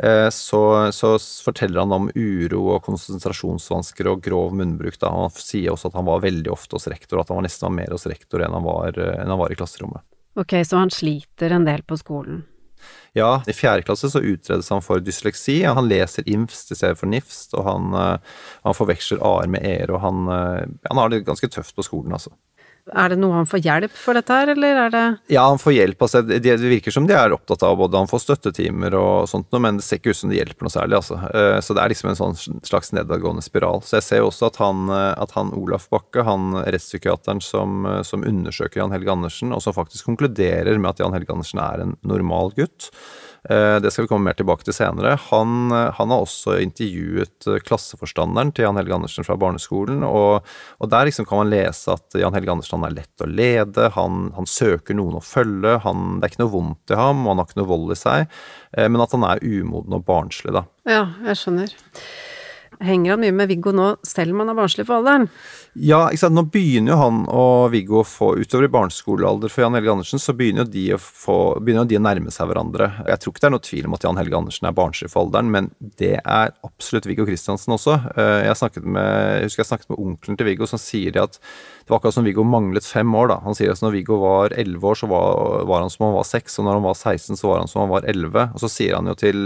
Eh, 0.02 0.30
Så, 0.30 0.92
så 0.92 1.18
forteller 1.44 1.80
han 1.80 1.92
om 1.92 2.10
uro 2.14 2.60
og 2.74 2.84
konsentrasjonsvansker 2.86 4.06
og 4.06 4.22
grov 4.22 4.54
munnbruk. 4.54 4.98
Da. 5.00 5.10
Han 5.10 5.32
sier 5.34 5.72
også 5.74 5.90
at 5.90 5.98
han 5.98 6.06
var 6.06 6.22
veldig 6.22 6.52
ofte 6.54 6.78
hos 6.78 6.86
rektor, 6.90 7.20
at 7.20 7.32
han 7.32 7.40
var 7.40 7.48
nesten 7.48 7.66
var 7.66 7.74
mer 7.80 7.96
hos 7.96 8.06
rektor 8.06 8.44
enn 8.44 8.54
han 8.54 8.66
var, 8.66 8.94
eh, 8.94 9.16
enn 9.22 9.32
han 9.34 9.40
var 9.40 9.52
i 9.52 9.58
klasserommet. 9.58 10.06
Ok, 10.38 10.54
så 10.64 10.78
han 10.78 10.94
sliter 10.94 11.50
en 11.50 11.66
del 11.66 11.82
på 11.82 11.98
skolen. 11.98 12.44
Ja, 13.16 13.40
i 13.50 13.52
fjerde 13.56 13.82
klasse 13.82 14.06
så 14.12 14.20
utredes 14.22 14.68
han 14.70 14.84
for 14.86 15.02
dysleksi. 15.02 15.64
Han 15.66 15.88
leser 15.90 16.28
IMFST 16.30 16.70
i 16.70 16.78
stedet 16.78 17.00
for 17.00 17.10
NIFST, 17.10 17.56
og 17.58 17.66
han, 17.66 17.88
eh, 17.98 18.36
han 18.62 18.76
forveksler 18.78 19.18
a-er 19.18 19.50
med 19.50 19.66
e-er, 19.66 19.90
og 19.90 20.04
han, 20.04 20.28
han 20.86 21.00
har 21.02 21.10
det 21.10 21.24
ganske 21.26 21.50
tøft 21.50 21.74
på 21.74 21.82
skolen, 21.82 22.14
altså. 22.14 22.30
Er 22.94 23.12
det 23.12 23.18
noe 23.20 23.36
han 23.36 23.48
får 23.48 23.60
hjelp 23.64 23.94
for 23.98 24.16
dette 24.18 24.34
her, 24.34 24.52
eller 24.54 24.80
er 24.86 24.92
det 24.94 25.04
Ja, 25.34 25.44
han 25.48 25.60
får 25.60 25.74
hjelp. 25.74 26.04
Altså, 26.06 26.22
det, 26.22 26.56
virker 26.62 26.94
som 26.94 27.06
de 27.08 27.16
er 27.16 27.34
opptatt 27.34 27.62
av 27.66 27.76
både 27.80 28.00
han 28.00 28.10
får 28.10 28.24
støttetimer 28.24 28.96
og 28.98 29.28
sånt, 29.30 29.48
noe, 29.52 29.62
men 29.64 29.80
det 29.80 29.86
ser 29.86 30.00
ikke 30.00 30.14
ut 30.14 30.20
som 30.20 30.32
det 30.32 30.40
hjelper 30.40 30.66
noe 30.66 30.74
særlig. 30.74 30.98
Altså. 31.00 31.20
Eh, 31.32 31.60
Så 31.64 31.76
det 31.76 31.84
er 31.84 31.92
liksom 31.92 32.10
en 32.12 32.20
sånn 32.20 32.62
slags 32.66 32.92
nedadgående 32.96 33.44
spiral. 33.44 33.82
Så 33.84 33.98
jeg 33.98 34.06
ser 34.08 34.22
jo 34.22 34.30
også 34.30 34.50
at 34.50 34.60
han, 34.62 34.88
eh, 34.94 35.14
at 35.20 35.36
han 35.36 35.54
Olaf 35.58 35.88
Bakke, 35.92 36.24
han 36.26 36.60
rettspsykiateren 36.64 37.42
som, 37.44 37.86
eh, 37.86 38.02
som 38.02 38.26
undersøker 38.26 38.82
Jan 38.82 38.94
Helge 38.94 39.14
Andersen, 39.14 39.52
og 39.52 39.62
som 39.62 39.76
faktisk 39.76 40.08
konkluderer 40.08 40.78
med 40.78 40.90
at 40.94 41.04
Jan 41.04 41.16
Helge 41.16 41.34
Andersen 41.34 41.62
er 41.62 41.84
en 41.84 41.96
normal 42.02 42.54
gutt, 42.56 42.92
det 43.48 43.92
skal 43.92 44.04
vi 44.04 44.08
komme 44.10 44.26
mer 44.26 44.36
tilbake 44.36 44.66
til 44.66 44.74
senere. 44.74 45.14
Han, 45.30 45.70
han 45.70 46.10
har 46.10 46.24
også 46.24 46.58
intervjuet 46.60 47.46
klasseforstanderen 47.64 48.50
til 48.52 48.66
Jan 48.66 48.76
Helge 48.76 48.96
Andersen 48.96 49.24
fra 49.24 49.38
barneskolen, 49.40 50.02
og, 50.04 50.44
og 50.82 50.90
der 50.90 51.08
liksom 51.08 51.24
kan 51.24 51.44
man 51.44 51.52
lese 51.52 51.94
at 51.94 52.18
Jan 52.18 52.34
Helge 52.34 52.52
Andersen 52.52 52.77
han 52.78 52.88
er 52.88 52.96
lett 53.00 53.24
å 53.24 53.28
lede, 53.30 53.90
han, 53.98 54.30
han 54.38 54.48
søker 54.48 54.96
noen 54.96 55.18
å 55.18 55.24
følge, 55.24 55.76
han, 55.84 56.06
det 56.18 56.28
er 56.28 56.34
ikke 56.34 56.44
noe 56.44 56.54
vondt 56.54 56.94
i 56.94 57.00
ham, 57.02 57.26
han 57.28 57.42
har 57.42 57.50
ikke 57.50 57.60
noe 57.60 57.72
vold 57.74 57.92
i 57.94 57.98
seg, 57.98 58.40
eh, 58.72 58.88
men 58.88 59.04
at 59.04 59.14
han 59.16 59.26
er 59.28 59.44
umoden 59.44 59.98
og 59.98 60.06
barnslig, 60.08 60.54
da. 60.56 60.64
Ja, 60.88 61.04
jeg 61.26 61.42
skjønner. 61.42 61.76
Henger 62.78 63.10
han 63.16 63.22
mye 63.24 63.34
med 63.34 63.48
Viggo 63.50 63.72
nå, 63.74 63.86
selv 64.06 64.34
om 64.36 64.44
han 64.44 64.52
er 64.52 64.56
barnslig 64.58 64.84
for 64.86 65.00
alderen? 65.00 65.24
Ja, 65.74 66.04
ikke 66.12 66.20
sant? 66.20 66.36
Nå 66.36 66.44
begynner 66.52 66.92
jo 66.92 66.98
han 67.00 67.16
og 67.26 67.72
Viggo 67.72 68.02
å 68.02 68.06
få 68.06 68.28
Utover 68.38 68.68
i 68.68 68.70
barneskolealder 68.70 69.50
for 69.50 69.64
Jan 69.64 69.74
Helge 69.74 69.96
Andersen, 69.96 70.22
så 70.22 70.34
begynner 70.38 70.62
jo 70.62 70.70
de 70.76 70.84
å, 70.94 70.98
få, 71.02 71.38
begynner 71.64 71.88
de 71.90 71.98
å 71.98 72.02
nærme 72.04 72.30
seg 72.34 72.46
hverandre. 72.50 72.90
Jeg 73.08 73.22
tror 73.22 73.34
ikke 73.34 73.42
det 73.42 73.48
er 73.50 73.54
noe 73.56 73.66
tvil 73.66 73.88
om 73.88 73.96
at 73.98 74.06
Jan 74.06 74.20
Helge 74.20 74.38
Andersen 74.38 74.70
er 74.70 74.76
barnslig 74.78 75.10
for 75.10 75.24
alderen, 75.26 75.50
men 75.56 75.72
det 75.98 76.14
er 76.20 76.54
absolutt 76.68 77.08
Viggo 77.10 77.26
Kristiansen 77.26 77.74
også. 77.74 77.98
Eh, 78.14 78.46
Jeg, 78.46 78.84
med, 78.84 79.10
jeg 79.40 79.48
husker 79.48 79.64
jeg 79.64 79.70
snakket 79.72 79.90
med 79.90 80.04
onkelen 80.04 80.38
til 80.38 80.50
Viggo, 80.52 80.70
som 80.70 80.82
sier 80.82 81.16
det 81.16 81.24
at 81.24 81.42
det 81.88 81.92
var 81.94 82.02
akkurat 82.02 82.14
som 82.14 82.24
Viggo 82.24 82.42
manglet 82.44 82.84
fem 82.84 83.14
år. 83.14 83.28
da. 83.30 83.36
Han 83.46 83.54
sier 83.56 83.70
at 83.72 83.80
når 83.80 83.94
Viggo 83.94 84.18
var 84.20 84.52
elleve 84.60 84.90
år, 84.90 84.98
så 85.00 85.06
var, 85.08 85.62
var 85.64 85.80
han 85.80 85.88
som 85.88 86.04
han 86.04 86.18
var 86.18 86.26
seks, 86.28 86.58
og 86.60 86.66
når 86.66 86.76
han 86.76 86.84
var 86.84 86.96
16, 86.98 87.38
så 87.40 87.48
var 87.48 87.62
han 87.62 87.70
som 87.70 87.80
han 87.80 87.92
var 87.94 88.04
elleve. 88.12 88.42
Og 88.52 88.60
så 88.60 88.68
sier 88.68 88.98
han 88.98 89.08
jo 89.08 89.14
til, 89.16 89.38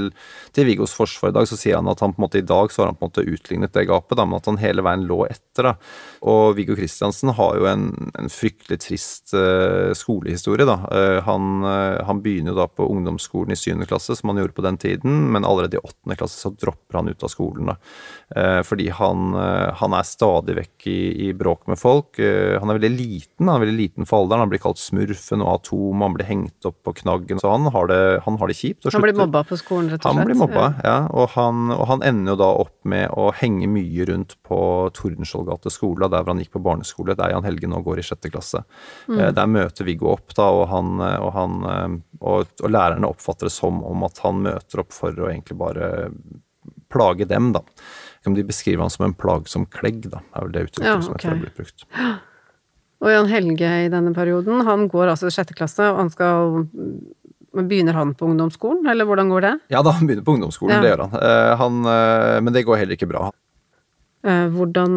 til 0.51 0.67
Viggos 0.67 0.91
forsvar 0.97 1.31
i 1.31 1.37
dag, 1.37 1.47
så 1.47 1.59
sier 1.61 1.79
han 1.79 1.91
at 1.93 2.03
han 2.03 2.17
på 2.17 2.19
en 2.19 2.25
måte 2.25 2.41
i 2.43 2.49
dag 2.49 2.75
så 2.75 2.83
har 2.83 2.91
han 2.91 2.99
på 2.99 3.07
en 3.07 3.13
måte 3.13 3.25
utlignet 3.31 3.77
det 3.77 3.85
gapet, 3.87 4.19
da, 4.19 4.27
men 4.27 4.41
at 4.41 4.51
han 4.51 4.59
hele 4.59 4.83
veien 4.83 5.07
lå 5.07 5.21
etter. 5.29 5.69
da. 5.69 5.75
Og 6.33 6.57
Viggo 6.59 6.75
Kristiansen 6.79 7.31
har 7.39 7.61
jo 7.61 7.69
en, 7.71 7.87
en 8.19 8.33
fryktelig 8.33 8.81
trist 8.89 9.37
uh, 9.39 9.95
skolehistorie. 9.95 10.67
da. 10.67 10.81
Uh, 10.91 11.21
han, 11.29 11.49
uh, 11.63 12.03
han, 12.11 12.25
begynner 12.27 12.57
jo 12.57 12.59
da 12.59 12.67
på 12.67 12.91
ungdomsskolen 12.91 13.55
i 13.55 13.61
syvende 13.61 13.87
klasse, 13.87 14.19
som 14.19 14.33
han 14.33 14.43
gjorde 14.43 14.59
på 14.59 14.67
den 14.67 14.83
tiden, 14.83 15.29
men 15.31 15.47
allerede 15.47 15.79
i 15.79 15.85
åttende 15.87 16.19
klasse 16.19 16.43
så 16.43 16.51
dropper 16.59 16.99
han 16.99 17.15
ut 17.15 17.23
av 17.23 17.31
skolen. 17.31 17.71
da. 17.71 17.79
fordi 18.67 18.89
han, 18.91 19.35
han, 19.79 19.95
er 19.95 20.07
stadig 20.09 20.55
vekk 20.57 20.87
i, 20.91 21.01
i 21.29 21.33
bråk 21.37 21.67
med 21.71 21.79
folk. 21.79 22.19
Han 22.61 22.71
er 22.71 22.79
veldig 22.79 22.91
liten, 22.93 23.47
han 23.47 23.55
er 23.55 23.65
veldig 23.65 23.79
liten 23.79 24.09
for 24.09 24.23
alderen. 24.23 24.45
Han 24.45 24.53
blir 24.53 24.63
kalt 24.63 24.81
smurfen 24.81 25.45
og 25.45 25.51
atom, 25.57 26.05
han 26.05 26.17
blir 26.17 26.29
hengt 26.29 26.69
opp 26.69 26.79
på 26.87 26.95
knaggen. 27.03 27.41
Så 27.43 27.51
han 27.53 27.69
har 27.75 27.89
det, 27.91 28.01
han 28.27 28.39
har 28.41 28.51
det 28.51 28.57
kjipt. 28.59 28.89
han 28.89 29.05
blir 29.05 29.17
mobba 29.19 29.45
på 29.49 29.59
skolen, 29.61 29.91
rett 29.93 30.03
og 30.03 30.09
slett? 30.09 30.21
Han 30.21 30.29
blir 30.29 30.39
mobba, 30.41 30.65
ja. 30.65 30.83
ja 30.89 30.97
og, 31.11 31.33
han, 31.37 31.73
og, 31.75 31.85
han, 31.91 32.05
ender 32.07 32.35
jo 32.35 32.41
da 32.43 32.51
opp 32.65 32.77
med 32.89 33.15
å 33.19 33.29
henge 33.39 33.69
mye 33.71 34.07
rundt 34.11 34.37
på 34.47 34.61
Tordenskjold 34.97 35.53
skole, 35.73 36.09
der 36.09 36.23
hvor 36.23 36.33
han 36.35 36.43
gikk 36.43 36.55
på 36.57 36.65
barneskole, 36.65 37.17
der 37.19 37.35
Jan 37.35 37.47
Helge 37.47 37.71
nå 37.71 37.83
går 37.87 38.03
i 38.03 38.07
sjette 38.07 38.33
klasse. 38.33 38.65
Mm. 39.09 39.19
Eh, 39.19 39.33
der 39.37 39.51
møter 39.51 39.89
Viggo 39.89 40.13
opp, 40.15 40.35
da, 40.37 40.49
og, 40.53 40.67
han, 40.73 40.95
og, 41.01 41.31
han, 41.37 41.59
eh, 41.73 41.99
og, 42.23 42.55
og 42.63 42.73
lærerne 42.73 43.11
oppfatter 43.11 43.51
det 43.51 43.55
som 43.55 43.83
om 43.87 44.07
at 44.09 44.23
han 44.25 44.43
møter 44.47 44.83
opp 44.83 44.95
for 44.95 45.15
å 45.15 45.31
egentlig 45.31 45.59
bare 45.61 45.93
plage 46.93 47.29
dem, 47.29 47.53
da. 47.55 47.63
De 48.23 48.45
beskriver 48.47 48.85
han 48.85 48.93
som 48.93 49.09
en 49.09 49.17
plagsom 49.19 49.65
klegg, 49.67 50.05
da, 50.13 50.23
er 50.37 50.47
vel 50.47 50.53
det 50.55 50.67
uttrykket 50.69 50.89
ja, 50.89 50.99
okay. 50.99 51.07
som 51.07 51.17
etter 51.17 51.33
har 51.33 51.41
blitt 51.43 51.59
brukt. 51.59 51.87
Og 53.03 53.11
Jan 53.11 53.31
Helge 53.31 53.71
i 53.83 53.91
denne 53.91 54.13
perioden, 54.15 54.63
han 54.67 54.87
går 54.91 55.11
altså 55.11 55.27
i 55.27 55.35
sjette 55.35 55.57
klasse, 55.59 55.91
og 55.91 55.99
han 56.05 56.13
skal 56.13 56.63
Begynner 57.53 57.93
han 57.93 58.15
på 58.17 58.25
ungdomsskolen, 58.31 58.87
eller 58.89 59.05
hvordan 59.05 59.29
går 59.29 59.43
det? 59.45 59.49
Ja 59.75 59.83
da, 59.85 59.93
han 59.93 60.07
begynner 60.09 60.25
på 60.25 60.39
ungdomsskolen, 60.39 60.73
ja. 60.73 60.81
det 60.81 60.89
gjør 60.89 61.03
han. 61.03 61.17
Uh, 61.21 61.51
han 61.61 61.81
uh, 61.85 62.37
men 62.41 62.55
det 62.55 62.63
går 62.65 62.79
heller 62.81 62.97
ikke 62.97 63.11
bra. 63.11 63.27
Uh, 64.25 64.47
hvordan 64.55 64.95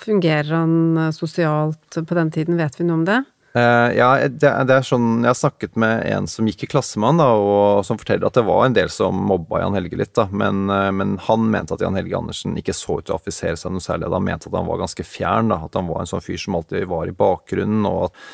fungerer 0.00 0.54
han 0.54 1.02
sosialt 1.12 1.98
på 2.08 2.16
den 2.16 2.32
tiden, 2.32 2.56
vet 2.56 2.80
vi 2.80 2.86
noe 2.88 3.02
om 3.02 3.04
det? 3.04 3.18
Uh, 3.52 3.92
ja, 3.92 4.08
det, 4.32 4.48
det, 4.48 4.76
er 4.78 4.86
sånn 4.86 5.18
Jeg 5.20 5.28
har 5.28 5.36
snakket 5.36 5.74
med 5.76 6.06
en 6.08 6.24
som 6.30 6.46
gikk 6.48 6.62
i 6.64 6.68
klasse 6.72 6.96
med 6.96 7.10
han, 7.10 7.18
da, 7.20 7.26
og 7.36 7.82
som 7.84 7.98
forteller 8.00 8.30
at 8.30 8.38
det 8.38 8.46
var 8.46 8.62
en 8.64 8.76
del 8.78 8.88
som 8.88 9.18
mobba 9.28 9.60
Jan 9.60 9.76
Helge 9.76 9.98
litt, 10.00 10.14
da, 10.16 10.24
men, 10.32 10.64
uh, 10.72 10.88
men 10.94 11.18
han 11.26 11.50
mente 11.52 11.76
at 11.76 11.84
Jan 11.84 11.98
Helge 11.98 12.16
Andersen 12.16 12.56
ikke 12.56 12.76
så 12.76 12.96
ut 13.00 13.10
til 13.10 13.16
å 13.16 13.20
affisere 13.20 13.58
seg 13.60 13.74
noe 13.74 13.84
særlig. 13.84 14.08
Han 14.14 14.24
mente 14.24 14.48
at 14.48 14.56
han 14.56 14.70
var 14.70 14.80
ganske 14.80 15.04
fjern, 15.04 15.52
da, 15.52 15.60
at 15.66 15.76
han 15.76 15.90
var 15.90 16.00
en 16.00 16.08
sånn 16.08 16.24
fyr 16.24 16.40
som 16.40 16.56
alltid 16.56 16.88
var 16.92 17.12
i 17.12 17.18
bakgrunnen. 17.18 17.84
og 17.88 18.08
at 18.08 18.24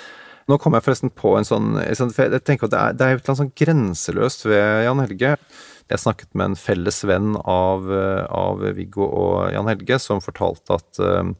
nå 0.49 0.57
kom 0.57 0.77
jeg 0.77 0.85
forresten 0.87 1.11
på 1.13 1.35
en 1.37 1.45
sånn 1.45 1.75
Jeg 1.77 2.41
tenker 2.47 2.69
at 2.69 2.73
det 2.73 2.79
er, 2.79 2.95
er 2.95 3.19
et 3.19 3.21
eller 3.21 3.35
annet 3.35 3.41
sånn 3.43 3.57
grenseløst 3.59 4.47
ved 4.49 4.85
Jan 4.87 5.03
Helge. 5.05 5.35
Jeg 5.89 6.03
snakket 6.03 6.31
med 6.37 6.51
en 6.51 6.59
felles 6.61 7.01
venn 7.09 7.37
av, 7.49 7.85
eh, 7.93 8.25
av 8.33 8.65
Viggo 8.77 9.07
og 9.09 9.53
Jan 9.55 9.69
Helge, 9.71 9.97
som 10.05 10.21
fortalte 10.25 10.77
at 10.77 11.01
uh, 11.01 11.33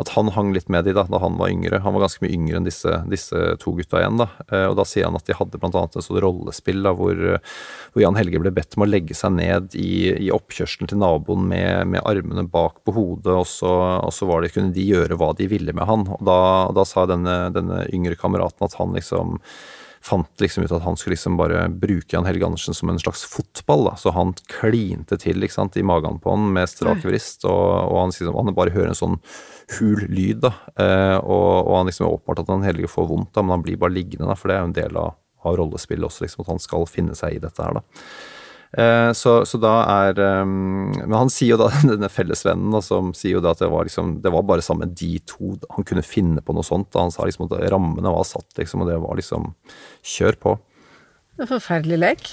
at 0.00 0.10
han 0.16 0.30
hang 0.34 0.50
litt 0.54 0.70
med 0.72 0.88
de 0.88 0.94
da, 0.96 1.04
da 1.06 1.20
han 1.22 1.36
var 1.38 1.52
yngre. 1.52 1.78
Han 1.84 1.94
var 1.94 2.04
ganske 2.04 2.24
mye 2.24 2.34
yngre 2.34 2.58
enn 2.58 2.66
disse, 2.66 2.96
disse 3.10 3.42
to 3.62 3.74
gutta 3.78 4.00
igjen. 4.00 4.18
da, 4.18 4.26
eh, 4.48 4.66
og 4.66 4.74
Da 4.80 4.86
sier 4.88 5.06
han 5.06 5.18
at 5.18 5.28
de 5.28 5.36
hadde 5.38 5.60
bl.a. 5.60 5.84
et 5.84 5.98
sånt 5.98 6.22
rollespill 6.24 6.82
da, 6.82 6.94
hvor, 6.98 7.14
hvor, 7.14 8.02
Jan 8.02 8.18
Helge 8.18 8.40
ble 8.42 8.50
bedt 8.54 8.74
om 8.74 8.86
å 8.86 8.90
legge 8.90 9.14
seg 9.14 9.36
ned 9.38 9.76
i, 9.78 10.10
i 10.26 10.32
oppkjørselen 10.34 10.90
til 10.90 10.98
naboen 10.98 11.46
med, 11.50 11.86
med, 11.92 12.02
armene 12.04 12.46
bak 12.50 12.82
på 12.84 12.96
hodet, 12.96 13.38
og 13.38 13.46
så, 13.46 13.70
og 14.02 14.10
så 14.14 14.28
det, 14.42 14.50
kunne 14.56 14.74
de 14.74 14.88
gjøre 14.88 15.18
hva 15.20 15.30
de 15.38 15.46
ville 15.50 15.76
med 15.76 15.86
han. 15.86 16.08
og 16.10 16.26
Da, 16.26 16.40
da 16.74 16.86
sa 16.88 17.06
denne, 17.06 17.38
denne 17.54 17.84
yngre 17.94 18.18
kameraten 18.18 18.66
at 18.66 18.74
han 18.80 18.98
liksom 18.98 19.38
fant 20.04 20.40
liksom 20.42 20.66
ut 20.66 20.72
at 20.74 20.84
han 20.84 20.98
skulle 21.00 21.14
liksom 21.14 21.38
bare 21.40 21.64
bruke 21.68 22.12
Jan 22.12 22.26
Helge 22.28 22.44
Andersen 22.46 22.76
som 22.76 22.90
en 22.92 23.00
slags 23.00 23.24
fotball. 23.24 23.86
da, 23.88 23.94
Så 23.96 24.12
han 24.12 24.34
klinte 24.52 25.16
til 25.20 25.42
ikke 25.42 25.56
sant, 25.56 25.76
i 25.80 25.86
magen 25.86 26.20
på 26.20 26.34
han 26.34 26.52
med 26.52 26.68
strak 26.68 27.04
vrist, 27.06 27.44
og, 27.48 27.64
og 27.88 28.00
han, 28.02 28.12
liksom, 28.12 28.36
han 28.36 28.56
bare 28.56 28.74
hører 28.74 28.92
en 28.92 29.00
sånn 29.00 29.18
hul 29.78 30.04
lyd. 30.12 30.44
da, 30.44 30.52
eh, 30.76 31.16
og, 31.18 31.48
og, 31.64 31.74
han 31.78 31.90
liksom 31.90 32.06
er 32.06 32.16
åpenbart 32.18 32.44
at 32.44 32.52
han 32.52 32.66
Helge 32.68 32.90
får 32.90 33.08
vondt, 33.10 33.32
da, 33.32 33.42
men 33.42 33.56
han 33.56 33.64
blir 33.64 33.80
bare 33.80 33.96
liggende, 33.96 34.28
da, 34.28 34.36
for 34.36 34.52
det 34.52 34.58
er 34.58 34.64
jo 34.64 34.70
en 34.70 34.78
del 34.80 35.00
av, 35.00 35.16
av 35.44 35.58
rollespillet 35.60 36.08
også, 36.10 36.26
liksom, 36.26 36.44
at 36.44 36.52
han 36.52 36.64
skal 36.66 36.88
finne 36.90 37.16
seg 37.18 37.38
i 37.38 37.42
dette 37.42 37.64
her. 37.64 37.80
da. 37.80 37.84
Eh, 38.74 39.10
så, 39.14 39.36
så, 39.46 39.58
da 39.62 39.74
er 39.86 40.18
um, 40.42 40.88
Men 40.90 41.12
han 41.14 41.30
sier 41.30 41.52
jo 41.52 41.60
da, 41.60 41.68
denne 41.92 42.10
fellesvennen 42.10 42.74
da, 42.74 42.80
som 42.82 43.12
sier 43.14 43.36
jo 43.36 43.44
da 43.44 43.52
at 43.54 43.62
det 43.62 43.70
var 43.70 43.86
liksom, 43.86 44.16
det 44.24 44.32
var 44.34 44.46
bare 44.48 44.64
sammen 44.66 44.88
med 44.88 44.98
de 44.98 45.20
to 45.30 45.54
han 45.76 45.86
kunne 45.86 46.02
finne 46.06 46.42
på 46.42 46.56
noe 46.56 46.66
sånt. 46.66 46.90
Da. 46.90 47.04
Han 47.04 47.14
sa 47.14 47.28
liksom 47.28 47.46
at 47.46 47.58
rammene 47.74 48.14
var 48.16 48.26
satt, 48.26 48.50
liksom, 48.58 48.82
og 48.82 48.90
det 48.90 48.98
var 49.04 49.20
liksom 49.20 49.52
Kjør 50.14 50.40
på. 50.42 50.58
Er 51.40 51.50
forferdelig 51.50 51.98
lek. 52.02 52.28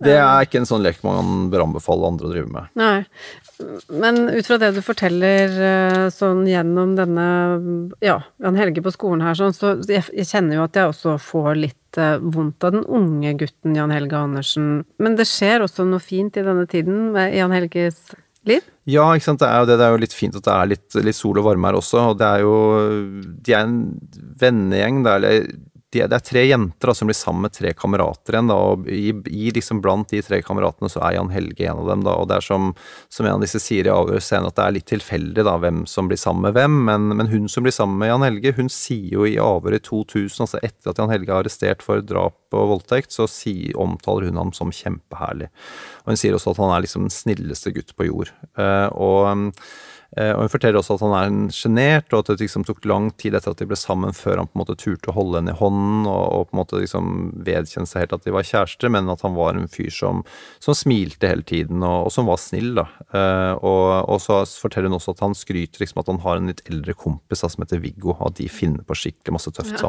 Det 0.00 0.14
er 0.16 0.46
ikke 0.46 0.62
en 0.62 0.68
sånn 0.68 0.84
lek 0.84 1.02
man 1.04 1.50
bør 1.52 1.66
anbefale 1.66 2.08
andre 2.08 2.28
å 2.28 2.30
drive 2.32 2.48
med. 2.48 2.70
Nei. 2.80 3.04
Men 3.92 4.22
ut 4.30 4.46
fra 4.46 4.56
det 4.62 4.70
du 4.72 4.80
forteller 4.84 5.58
eh, 5.66 6.06
sånn 6.14 6.46
gjennom 6.48 6.94
denne 6.96 7.26
ja, 8.04 8.16
Jan 8.40 8.56
Helge 8.56 8.84
på 8.84 8.94
skolen 8.94 9.24
her, 9.26 9.36
sånn, 9.36 9.52
så 9.56 9.74
jeg, 9.84 10.06
jeg, 10.08 10.28
kjenner 10.30 10.56
jo 10.56 10.64
at 10.64 10.78
jeg 10.80 10.94
også 10.94 11.18
får 11.20 11.52
litt 11.58 11.79
eh, 11.98 12.18
vondt 12.20 12.64
av 12.66 12.76
den 12.76 12.84
unge 12.86 13.34
gutten 13.40 13.76
Jan 13.76 13.94
Helge 13.94 14.18
Andersen. 14.18 14.84
Men 15.02 15.16
det 15.18 15.26
skjer 15.30 15.64
også 15.64 15.88
noe 15.88 16.02
fint 16.02 16.36
i 16.36 16.44
denne 16.46 16.66
tiden 16.70 17.10
med 17.16 17.34
Jan 17.34 17.54
Helges 17.56 18.12
liv? 18.48 18.64
Ja, 18.88 19.08
ikke 19.14 19.28
sant. 19.28 19.42
Det 19.42 19.48
er 19.48 19.62
jo, 19.62 19.68
det, 19.68 19.78
det 19.80 19.86
er 19.86 19.94
jo 19.94 20.02
litt 20.04 20.16
fint 20.16 20.36
at 20.38 20.46
det 20.46 20.54
er 20.54 20.70
litt, 20.70 21.00
litt, 21.06 21.18
sol 21.18 21.40
og 21.40 21.48
varme 21.48 21.70
her 21.70 21.78
også. 21.80 22.04
Og 22.12 22.20
det 22.20 22.28
er 22.28 22.44
jo 22.44 22.54
De 23.40 23.56
er 23.56 23.66
en 23.66 23.80
vennegjeng. 24.40 25.02
Det 25.06 25.16
er 25.16 25.50
det, 25.90 26.04
det 26.06 26.16
er 26.20 26.22
tre 26.22 26.42
jenter 26.46 26.90
da, 26.90 26.94
som 26.94 27.08
blir 27.10 27.18
sammen 27.18 27.42
med 27.42 27.54
tre 27.56 27.72
kamerater 27.74 28.36
igjen. 28.36 28.50
Da, 28.50 28.56
og 28.72 28.86
i, 28.90 29.10
i 29.10 29.50
liksom 29.54 29.80
Blant 29.82 30.12
de 30.12 30.20
tre 30.22 30.38
kameratene 30.46 30.90
så 30.92 31.02
er 31.02 31.16
Jan 31.16 31.32
Helge 31.34 31.66
en 31.66 31.80
av 31.82 31.90
dem. 31.90 32.04
Da, 32.06 32.14
og 32.20 32.28
det 32.30 32.38
er 32.38 32.46
som, 32.46 32.70
som 33.10 33.26
en 33.26 33.38
av 33.38 33.42
disse 33.42 33.58
sier 33.62 33.88
i 33.88 33.92
avhør 33.92 34.22
scenen, 34.22 34.46
at 34.50 34.58
det 34.58 34.66
er 34.66 34.76
litt 34.76 34.88
tilfeldig 34.90 35.46
da, 35.46 35.56
hvem 35.62 35.82
som 35.90 36.10
blir 36.10 36.20
sammen 36.20 36.46
med 36.46 36.54
hvem. 36.58 36.78
Men, 36.86 37.10
men, 37.18 37.32
hun 37.32 37.50
som 37.50 37.66
blir 37.66 37.74
sammen 37.74 37.98
med 37.98 38.12
Jan 38.12 38.26
Helge, 38.28 38.54
hun 38.60 38.70
sier 38.70 39.18
jo 39.18 39.26
i 39.26 39.36
avhør 39.42 39.80
i 39.80 39.82
2000, 39.82 40.46
altså 40.46 40.62
etter 40.62 40.92
at 40.92 41.02
Jan 41.02 41.10
Helge 41.10 41.34
er 41.34 41.40
arrestert 41.40 41.82
for 41.86 42.06
drap 42.06 42.38
og 42.54 42.74
voldtekt, 42.76 43.14
så 43.14 43.26
si, 43.30 43.72
omtaler 43.74 44.30
hun 44.30 44.38
ham 44.44 44.54
som 44.54 44.70
kjempeherlig. 44.74 45.50
Og 46.04 46.14
hun 46.14 46.22
sier 46.22 46.38
også 46.38 46.54
at 46.54 46.62
han 46.62 46.76
er 46.76 46.86
liksom 46.86 47.08
den 47.08 47.14
snilleste 47.14 47.74
gutt 47.74 47.96
på 47.98 48.06
jord. 48.06 48.30
Uh, 48.58 48.86
og 48.94 49.26
og 50.18 50.40
Hun 50.42 50.50
forteller 50.50 50.80
også 50.80 50.96
at 50.96 51.04
han 51.04 51.12
er 51.14 51.52
sjenert, 51.54 52.08
og 52.10 52.24
at 52.24 52.32
det 52.32 52.42
liksom 52.42 52.64
tok 52.66 52.82
lang 52.88 53.10
tid 53.20 53.36
etter 53.38 53.52
at 53.52 53.60
de 53.60 53.68
ble 53.70 53.78
sammen 53.78 54.14
før 54.16 54.40
han 54.40 54.48
på 54.50 54.58
en 54.58 54.62
måte 54.64 54.74
turte 54.80 55.12
å 55.12 55.14
holde 55.14 55.38
henne 55.38 55.54
i 55.54 55.60
hånden 55.60 56.08
og, 56.10 56.24
og 56.34 56.48
på 56.48 56.56
en 56.56 56.60
måte 56.60 56.80
liksom 56.82 57.12
vedkjenne 57.46 57.86
seg 57.86 58.04
helt 58.04 58.16
at 58.18 58.26
de 58.26 58.34
var 58.34 58.48
kjærester, 58.48 58.90
men 58.90 59.10
at 59.12 59.22
han 59.26 59.36
var 59.38 59.54
en 59.54 59.70
fyr 59.70 59.92
som, 59.94 60.24
som 60.58 60.74
smilte 60.74 61.30
hele 61.30 61.46
tiden 61.46 61.84
og, 61.86 62.08
og, 62.08 62.12
som 62.14 62.26
var 62.30 62.40
snill. 62.42 62.72
da. 62.80 62.88
Eh, 63.14 63.52
og, 63.62 63.86
og, 64.10 64.18
så 64.24 64.42
forteller 64.64 64.90
hun 64.90 64.98
også 64.98 65.14
at 65.14 65.24
han 65.28 65.38
skryter 65.38 65.84
liksom 65.84 66.02
at 66.02 66.10
han 66.10 66.22
har 66.26 66.40
en 66.40 66.50
litt 66.50 66.64
eldre 66.66 66.96
kompis 66.98 67.44
da, 67.44 67.52
som 67.52 67.62
heter 67.62 67.82
Viggo, 67.84 68.16
og 68.16 68.32
at 68.32 68.40
de 68.42 68.50
finner 68.50 68.82
på 68.86 68.98
skikkelig 68.98 69.38
masse 69.38 69.54
tøft 69.54 69.78
ja. 69.78 69.84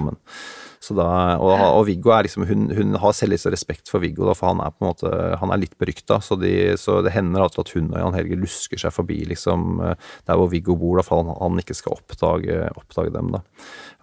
Da, 0.82 1.38
og, 1.38 1.52
og, 1.62 1.84
Viggo 1.86 2.10
er 2.16 2.26
liksom, 2.26 2.48
hun, 2.50 2.66
hun 2.74 2.96
har 3.00 3.14
litt 3.30 3.46
respekt 3.54 3.92
for 3.92 4.02
Viggo, 4.02 4.26
da, 4.26 4.34
for 4.38 4.50
han 4.50 4.64
er 4.64 4.74
på 4.74 4.82
en 4.82 4.90
måte, 4.90 5.12
han 5.38 5.54
er 5.54 5.62
litt 5.62 5.78
berykta. 5.80 6.18
Så, 6.26 6.40
de, 6.42 6.74
så 6.82 7.00
det 7.06 7.14
hender 7.14 7.46
alltid 7.46 7.62
at 7.64 7.74
hun 7.78 7.92
og 7.92 8.00
Jan 8.02 8.18
Helge 8.18 8.40
lusker 8.42 8.82
seg 8.82 8.96
forbi 8.96 9.22
liksom, 9.30 9.80
der 9.80 10.40
hvor 10.40 10.50
Viggo 10.52 10.76
bor, 10.80 10.98
da, 11.00 11.06
for 11.06 11.22
han, 11.22 11.36
han 11.38 11.62
ikke 11.62 11.78
skal 11.78 12.00
oppdage, 12.00 12.66
oppdage 12.74 13.14
dem. 13.14 13.32
da. 13.38 13.44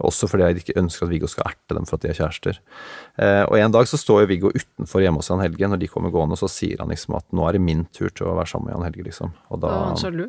Også 0.06 0.28
fordi 0.30 0.46
jeg 0.46 0.62
ikke 0.62 0.78
ønsker 0.78 1.06
at 1.06 1.10
Viggo 1.10 1.28
skal 1.30 1.48
erte 1.50 1.74
dem 1.74 1.86
for 1.88 1.98
at 1.98 2.04
de 2.04 2.12
er 2.12 2.18
kjærester. 2.18 2.60
Eh, 3.18 3.42
og 3.48 3.58
En 3.58 3.74
dag 3.74 3.88
så 3.90 3.98
står 3.98 4.22
jo 4.22 4.28
Viggo 4.30 4.52
utenfor 4.54 5.02
hjemme 5.02 5.18
hos 5.18 5.30
Jan 5.30 5.42
Helge. 5.42 5.68
Når 5.68 5.80
de 5.82 5.88
kommer 5.90 6.12
gående, 6.14 6.38
så 6.38 6.46
sier 6.50 6.78
han 6.78 6.92
liksom 6.92 7.16
at 7.18 7.26
nå 7.34 7.48
er 7.48 7.58
det 7.58 7.62
min 7.64 7.84
tur 7.94 8.12
til 8.14 8.30
å 8.30 8.36
være 8.38 8.52
sammen 8.52 8.68
med 8.68 8.76
Jan 8.76 8.86
Helge. 8.86 9.06
liksom. 9.08 9.32
Og 9.50 9.62
da, 9.64 9.72
var 9.72 9.88
han 9.90 9.98
sjalu? 9.98 10.28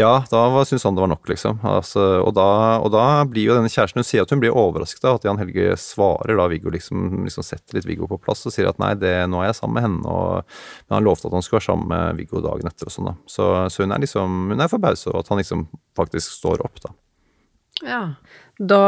Ja, 0.00 0.12
da 0.32 0.42
syntes 0.64 0.86
han 0.88 0.96
det 0.96 1.04
var 1.04 1.12
nok, 1.12 1.28
liksom. 1.28 1.60
Altså, 1.68 2.06
og, 2.22 2.32
da, 2.38 2.48
og, 2.80 2.88
da, 2.94 3.04
blir 3.28 3.50
jo 3.50 3.58
denne 3.58 3.70
kjæresten 3.72 4.00
Hun 4.00 4.08
sier 4.08 4.24
at 4.24 4.32
hun 4.32 4.40
blir 4.42 4.56
overrasket 4.56 5.04
av 5.08 5.20
at 5.20 5.28
Jan 5.28 5.40
Helge 5.42 5.76
svarer 5.82 6.38
da 6.38 6.48
Viggo 6.50 6.72
liksom, 6.72 7.22
liksom 7.26 7.46
setter 7.46 7.78
litt 7.78 7.88
Viggo 7.88 8.08
på 8.10 8.20
plass 8.22 8.46
og 8.48 8.54
sier 8.54 8.70
at 8.70 8.80
nei, 8.82 8.92
det, 8.98 9.12
nå 9.30 9.42
er 9.42 9.50
jeg 9.50 9.58
sammen 9.60 9.78
med 9.78 9.86
henne. 9.86 10.02
Og, 10.08 10.58
men 10.86 10.98
han 10.98 11.06
lovte 11.06 11.28
at 11.28 11.36
han 11.36 11.44
skulle 11.44 11.60
være 11.60 11.68
sammen 11.70 11.90
med 11.92 12.20
Viggo 12.20 12.42
dagen 12.44 12.70
etter 12.70 12.90
og 12.90 12.96
sånn, 12.96 13.10
da. 13.10 13.16
Så, 13.30 13.48
så, 13.72 13.84
hun 13.84 13.94
er 13.94 14.04
liksom 14.04 14.38
hun 14.52 14.62
er 14.62 14.72
forbauset 14.72 15.10
over 15.12 15.22
at 15.22 15.32
han 15.32 15.42
liksom 15.42 15.66
faktisk 15.98 16.38
står 16.38 16.64
opp, 16.66 16.82
da. 16.84 16.94
Ja. 17.82 18.02
Da 18.58 18.84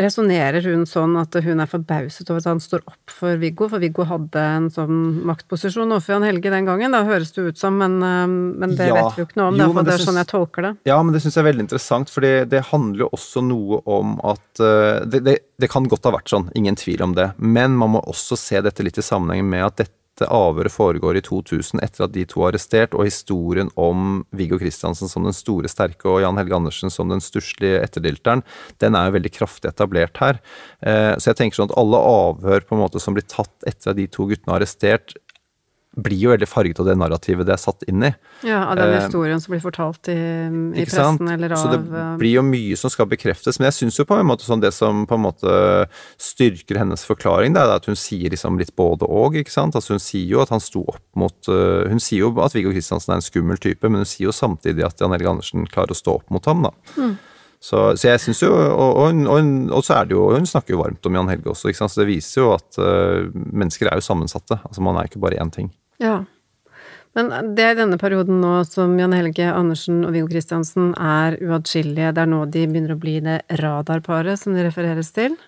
resonnerer 0.00 0.64
hun 0.68 0.84
sånn 0.88 1.16
at 1.16 1.36
hun 1.40 1.62
er 1.62 1.68
forbauset 1.70 2.28
over 2.28 2.42
at 2.42 2.48
han 2.50 2.60
står 2.60 2.82
opp 2.84 3.12
for 3.12 3.38
Viggo, 3.40 3.68
for 3.72 3.80
Viggo 3.80 4.04
hadde 4.08 4.42
en 4.42 4.68
sånn 4.72 4.98
maktposisjon 5.28 5.88
overfor 5.88 6.16
Jan 6.16 6.26
Helge 6.28 6.52
den 6.52 6.68
gangen, 6.68 6.92
da 6.92 7.00
høres 7.08 7.32
det 7.32 7.46
ut 7.48 7.60
som, 7.60 7.78
men, 7.80 7.96
eh, 8.04 8.26
men 8.28 8.76
det 8.76 8.90
ja, 8.90 8.98
vet 8.98 9.16
vi 9.16 9.24
jo 9.24 9.28
ikke 9.30 9.40
noe 9.40 9.48
om, 9.54 9.56
jo, 9.56 9.68
derfor 9.70 9.88
det 9.88 9.94
er 9.96 10.04
sånn 10.04 10.20
jeg 10.20 10.30
tolker 10.32 10.68
det. 10.68 10.72
Ja, 10.90 11.00
men 11.00 11.16
det 11.16 11.24
syns 11.24 11.38
jeg 11.38 11.44
er 11.46 11.50
veldig 11.50 11.66
interessant, 11.66 12.12
for 12.12 12.26
det 12.26 12.64
handler 12.70 13.06
jo 13.06 13.12
også 13.16 13.44
noe 13.46 13.80
om 13.88 14.16
at 14.20 14.46
uh, 14.60 15.04
det, 15.08 15.22
det, 15.24 15.38
det, 15.56 15.70
kan 15.72 15.88
godt 15.88 16.08
ha 16.08 16.12
vært 16.18 16.32
sånn, 16.32 16.50
ingen 16.58 16.76
tvil 16.76 17.06
om 17.06 17.16
det, 17.16 17.30
men 17.40 17.78
man 17.80 17.96
må 17.96 18.04
også 18.04 18.36
se 18.40 18.60
dette 18.64 18.84
litt 18.84 19.00
i 19.00 19.04
sammenheng 19.04 19.48
med 19.48 19.64
at 19.70 19.80
dette 19.84 20.05
dette 20.16 20.32
avhøret 20.32 20.72
foregår 20.72 21.18
i 21.18 21.22
2000 21.24 21.82
etter 21.84 22.06
at 22.06 22.14
de 22.14 22.22
to 22.24 22.40
er 22.40 22.54
arrestert, 22.54 22.94
og 22.96 23.04
historien 23.04 23.68
om 23.76 24.22
Viggo 24.32 24.56
Kristiansen 24.56 25.10
som 25.12 25.26
den 25.26 25.36
store, 25.36 25.68
sterke 25.68 26.08
og 26.08 26.22
Jan 26.24 26.40
Helge 26.40 26.56
Andersen 26.56 26.92
som 26.92 27.12
den 27.12 27.20
stusslige 27.20 27.82
etterdilteren, 27.84 28.40
den 28.80 28.96
er 28.96 29.10
jo 29.10 29.16
veldig 29.18 29.32
kraftig 29.34 29.68
etablert 29.68 30.16
her. 30.22 30.40
Eh, 30.80 31.12
så 31.20 31.30
jeg 31.30 31.40
tenker 31.42 31.60
sånn 31.60 31.68
at 31.68 31.76
alle 31.76 32.00
avhør 32.00 32.64
på 32.64 32.76
en 32.78 32.84
måte 32.86 33.02
som 33.02 33.16
blir 33.16 33.28
tatt 33.28 33.68
etter 33.68 33.92
at 33.92 34.00
de 34.00 34.08
to 34.08 34.24
guttene 34.30 34.54
er 34.54 34.62
arrestert, 34.62 35.18
blir 35.96 36.18
jo 36.20 36.30
veldig 36.34 36.46
farget 36.48 36.80
av 36.82 36.86
det 36.90 36.94
narrativet 37.00 37.46
det 37.48 37.54
er 37.54 37.60
satt 37.62 37.84
inn 37.88 38.02
i. 38.04 38.10
Ja, 38.44 38.66
av 38.68 38.76
den 38.76 38.90
Eh, 38.92 39.00
historien 39.00 39.40
som 39.40 39.54
blir 39.54 39.62
fortalt 39.64 40.10
i, 40.12 40.16
i 40.76 40.84
pressen 40.84 41.16
sant? 41.16 41.30
eller 41.32 41.54
av 41.56 41.62
Så 41.62 41.70
det 41.72 41.78
eh, 41.88 42.16
blir 42.20 42.34
jo 42.36 42.42
mye 42.44 42.76
som 42.76 42.92
skal 42.92 43.08
bekreftes. 43.08 43.56
Men 43.58 43.70
jeg 43.70 43.78
syns 43.78 43.96
jo 44.00 44.04
på 44.08 44.18
en 44.20 44.28
måte 44.28 44.44
sånn 44.44 44.60
det 44.60 44.74
som 44.76 45.06
på 45.08 45.16
en 45.16 45.24
måte 45.24 45.54
styrker 46.20 46.78
hennes 46.82 47.04
forklaring, 47.08 47.54
det 47.56 47.62
er 47.64 47.74
at 47.78 47.88
hun 47.88 47.96
sier 47.98 48.30
liksom 48.32 48.58
litt 48.60 48.74
både 48.76 49.08
og, 49.08 49.38
ikke 49.40 49.52
sant. 49.54 49.76
Altså 49.78 49.96
hun 49.96 50.02
sier 50.04 50.26
jo 50.36 50.42
at 50.44 50.52
han 50.52 50.60
sto 50.62 50.84
opp 50.84 51.02
mot 51.16 51.48
øh, 51.48 51.88
Hun 51.90 52.00
sier 52.02 52.26
jo 52.26 52.32
at 52.44 52.54
Viggo 52.56 52.72
Kristiansen 52.74 53.14
er 53.14 53.20
en 53.22 53.24
skummel 53.24 53.56
type, 53.62 53.88
men 53.88 54.02
hun 54.04 54.08
sier 54.08 54.28
jo 54.28 54.36
samtidig 54.36 54.84
at 54.86 55.00
Jan 55.00 55.14
Helge 55.16 55.32
Andersen 55.32 55.64
klarer 55.70 55.96
å 55.96 55.98
stå 55.98 56.18
opp 56.20 56.28
mot 56.34 56.44
ham, 56.50 56.66
da. 56.68 56.74
Mm. 57.00 57.16
Så, 57.66 57.78
så 57.96 58.10
jeg 58.12 58.20
syns 58.20 58.42
jo 58.44 58.50
og, 58.52 58.90
og, 59.00 59.06
hun- 59.14 59.26
og, 59.32 59.46
og 59.78 59.82
så 59.82 59.94
er 59.96 60.04
det 60.10 60.12
jo 60.14 60.26
Hun 60.36 60.44
snakker 60.46 60.74
jo 60.76 60.82
varmt 60.82 61.06
om 61.08 61.16
Jan 61.16 61.30
Helge 61.32 61.48
også, 61.54 61.70
ikke 61.72 61.80
sant. 61.80 61.94
Så 61.94 62.02
det 62.02 62.10
viser 62.10 62.42
jo 62.42 62.50
at 62.54 62.76
uh, 62.78 63.32
mennesker 63.32 63.88
er 63.88 63.96
jo 63.96 64.04
sammensatte. 64.04 64.58
Altså 64.68 64.84
man 64.84 65.00
er 65.00 65.08
ikke 65.08 65.22
bare 65.24 65.40
én 65.40 65.50
ting. 65.50 65.72
Ja. 66.02 66.24
Men 67.16 67.54
det 67.56 67.64
er 67.64 67.72
i 67.72 67.78
denne 67.78 67.96
perioden 67.96 68.42
nå 68.42 68.58
som 68.68 68.98
Jan 69.00 69.14
Helge 69.16 69.48
Andersen 69.48 70.02
og 70.04 70.12
Viggo 70.12 70.28
Kristiansen 70.28 70.90
er 71.00 71.38
uatskillelige. 71.40 72.12
Det 72.12 72.24
er 72.26 72.32
nå 72.32 72.42
de 72.52 72.66
begynner 72.68 72.92
å 72.92 73.00
bli 73.00 73.14
det 73.24 73.38
radarparet 73.62 74.40
som 74.40 74.56
det 74.56 74.66
refereres 74.66 75.14
til. 75.16 75.38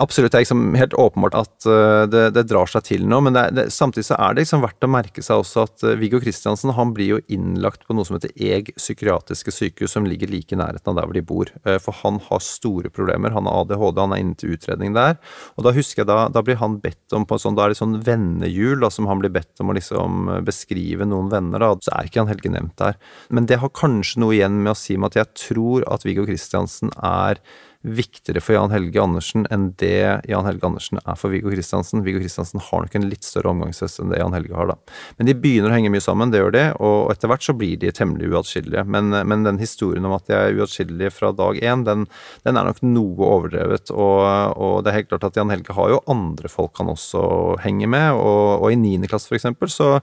Absolutt. 0.00 0.32
Det 0.32 0.38
er 0.38 0.44
liksom 0.44 0.74
helt 0.78 0.94
åpenbart 0.98 1.36
at 1.38 1.66
uh, 1.68 2.04
det, 2.10 2.24
det 2.34 2.46
drar 2.50 2.70
seg 2.70 2.84
til 2.88 3.04
nå, 3.08 3.20
men 3.24 3.36
det, 3.36 3.44
det, 3.56 3.64
samtidig 3.74 4.06
så 4.08 4.18
er 4.18 4.34
det 4.34 4.44
liksom 4.44 4.64
verdt 4.64 4.86
å 4.86 4.90
merke 4.90 5.22
seg 5.24 5.42
også 5.42 5.64
at 5.68 5.84
uh, 5.86 5.94
Viggo 6.00 6.20
Kristiansen 6.22 6.72
han 6.74 6.94
blir 6.96 7.14
jo 7.14 7.20
innlagt 7.32 7.84
på 7.86 7.96
noe 7.96 8.06
som 8.06 8.16
heter 8.16 8.32
EG 8.34 8.72
psykiatriske 8.78 9.54
sykehus, 9.54 9.94
som 9.94 10.08
ligger 10.08 10.30
like 10.32 10.54
i 10.54 10.58
nærheten 10.58 10.92
av 10.92 10.98
der 10.98 11.08
hvor 11.08 11.18
de 11.18 11.24
bor. 11.26 11.52
Uh, 11.66 11.76
for 11.82 11.96
han 12.02 12.18
har 12.26 12.42
store 12.44 12.90
problemer. 12.94 13.34
Han 13.36 13.48
har 13.50 13.64
ADHD, 13.64 14.00
han 14.02 14.16
er 14.16 14.24
inne 14.24 14.38
til 14.40 14.56
utredning 14.56 14.96
der. 14.96 15.18
Og 15.54 15.68
da 15.68 15.74
husker 15.76 16.02
jeg 16.02 16.10
da, 16.10 16.20
da 16.34 16.44
blir 16.46 16.58
han 16.62 16.78
bedt 16.82 17.14
om 17.16 17.26
på 17.28 17.38
en 17.38 17.44
sånn, 17.44 17.58
da 17.58 17.66
er 17.66 17.74
det 17.74 17.80
sånn 17.80 17.98
vennehjul 18.06 18.82
da, 18.82 18.90
som 18.94 19.10
han 19.10 19.22
blir 19.22 19.34
bedt 19.34 19.62
om 19.62 19.70
å 19.70 19.76
liksom 19.78 20.32
beskrive 20.46 21.06
noen 21.08 21.30
venner. 21.32 21.62
da, 21.62 21.74
Så 21.84 21.94
er 21.94 22.08
ikke 22.08 22.24
han 22.24 22.32
Helge 22.32 22.54
nevnt 22.54 22.78
der. 22.80 22.98
Men 23.30 23.46
det 23.50 23.60
har 23.62 23.74
kanskje 23.74 24.24
noe 24.24 24.34
igjen 24.34 24.58
med 24.62 24.74
å 24.74 24.78
si 24.78 24.98
med 24.98 25.12
at 25.12 25.20
jeg 25.22 25.46
tror 25.46 25.86
at 25.92 26.06
Viggo 26.06 26.26
Kristiansen 26.26 26.92
er 26.98 27.38
viktigere 27.84 28.40
for 28.42 28.56
Jan 28.56 28.72
Helge 28.72 29.02
Andersen 29.02 29.44
enn 29.52 29.68
det 29.80 30.24
Jan 30.28 30.46
Helge 30.48 30.66
Andersen 30.66 31.00
er 31.02 31.18
for 31.20 31.32
Viggo 31.32 31.52
Kristiansen. 31.52 32.02
Viggo 32.04 32.22
Kristiansen 32.22 32.62
har 32.64 32.84
nok 32.84 32.96
en 32.96 33.08
litt 33.10 33.26
større 33.26 33.52
omgangshest 33.52 34.00
enn 34.00 34.12
det 34.12 34.20
Jan 34.20 34.34
Helge 34.36 34.56
har, 34.56 34.72
da. 34.72 34.76
Men 35.18 35.28
de 35.28 35.36
begynner 35.38 35.72
å 35.72 35.76
henge 35.76 35.92
mye 35.92 36.04
sammen, 36.04 36.32
det 36.32 36.40
gjør 36.40 36.54
de, 36.54 36.64
og 36.84 37.12
etter 37.12 37.30
hvert 37.30 37.46
så 37.46 37.56
blir 37.56 37.76
de 37.80 37.92
temmelig 37.94 38.30
uatskillelige. 38.32 38.86
Men, 38.88 39.12
men 39.28 39.46
den 39.46 39.60
historien 39.62 40.06
om 40.08 40.16
at 40.16 40.26
de 40.30 40.36
er 40.36 40.58
uatskillelige 40.58 41.12
fra 41.14 41.32
dag 41.36 41.60
én, 41.60 41.84
den, 41.86 42.06
den 42.46 42.60
er 42.60 42.68
nok 42.68 42.82
noe 42.86 43.30
overdrevet. 43.38 43.92
Og, 43.94 44.22
og 44.56 44.76
det 44.84 44.92
er 44.92 44.98
helt 45.00 45.12
klart 45.12 45.28
at 45.30 45.40
Jan 45.40 45.52
Helge 45.52 45.76
har 45.76 45.92
jo 45.92 46.02
andre 46.10 46.50
folk 46.52 46.80
han 46.80 46.92
også 46.92 47.24
henger 47.64 47.92
med, 47.94 48.18
og, 48.18 48.64
og 48.64 48.68
i 48.72 48.80
niende 48.80 49.10
klasse 49.10 49.32
eksempel, 49.34 49.70
så, 49.72 49.98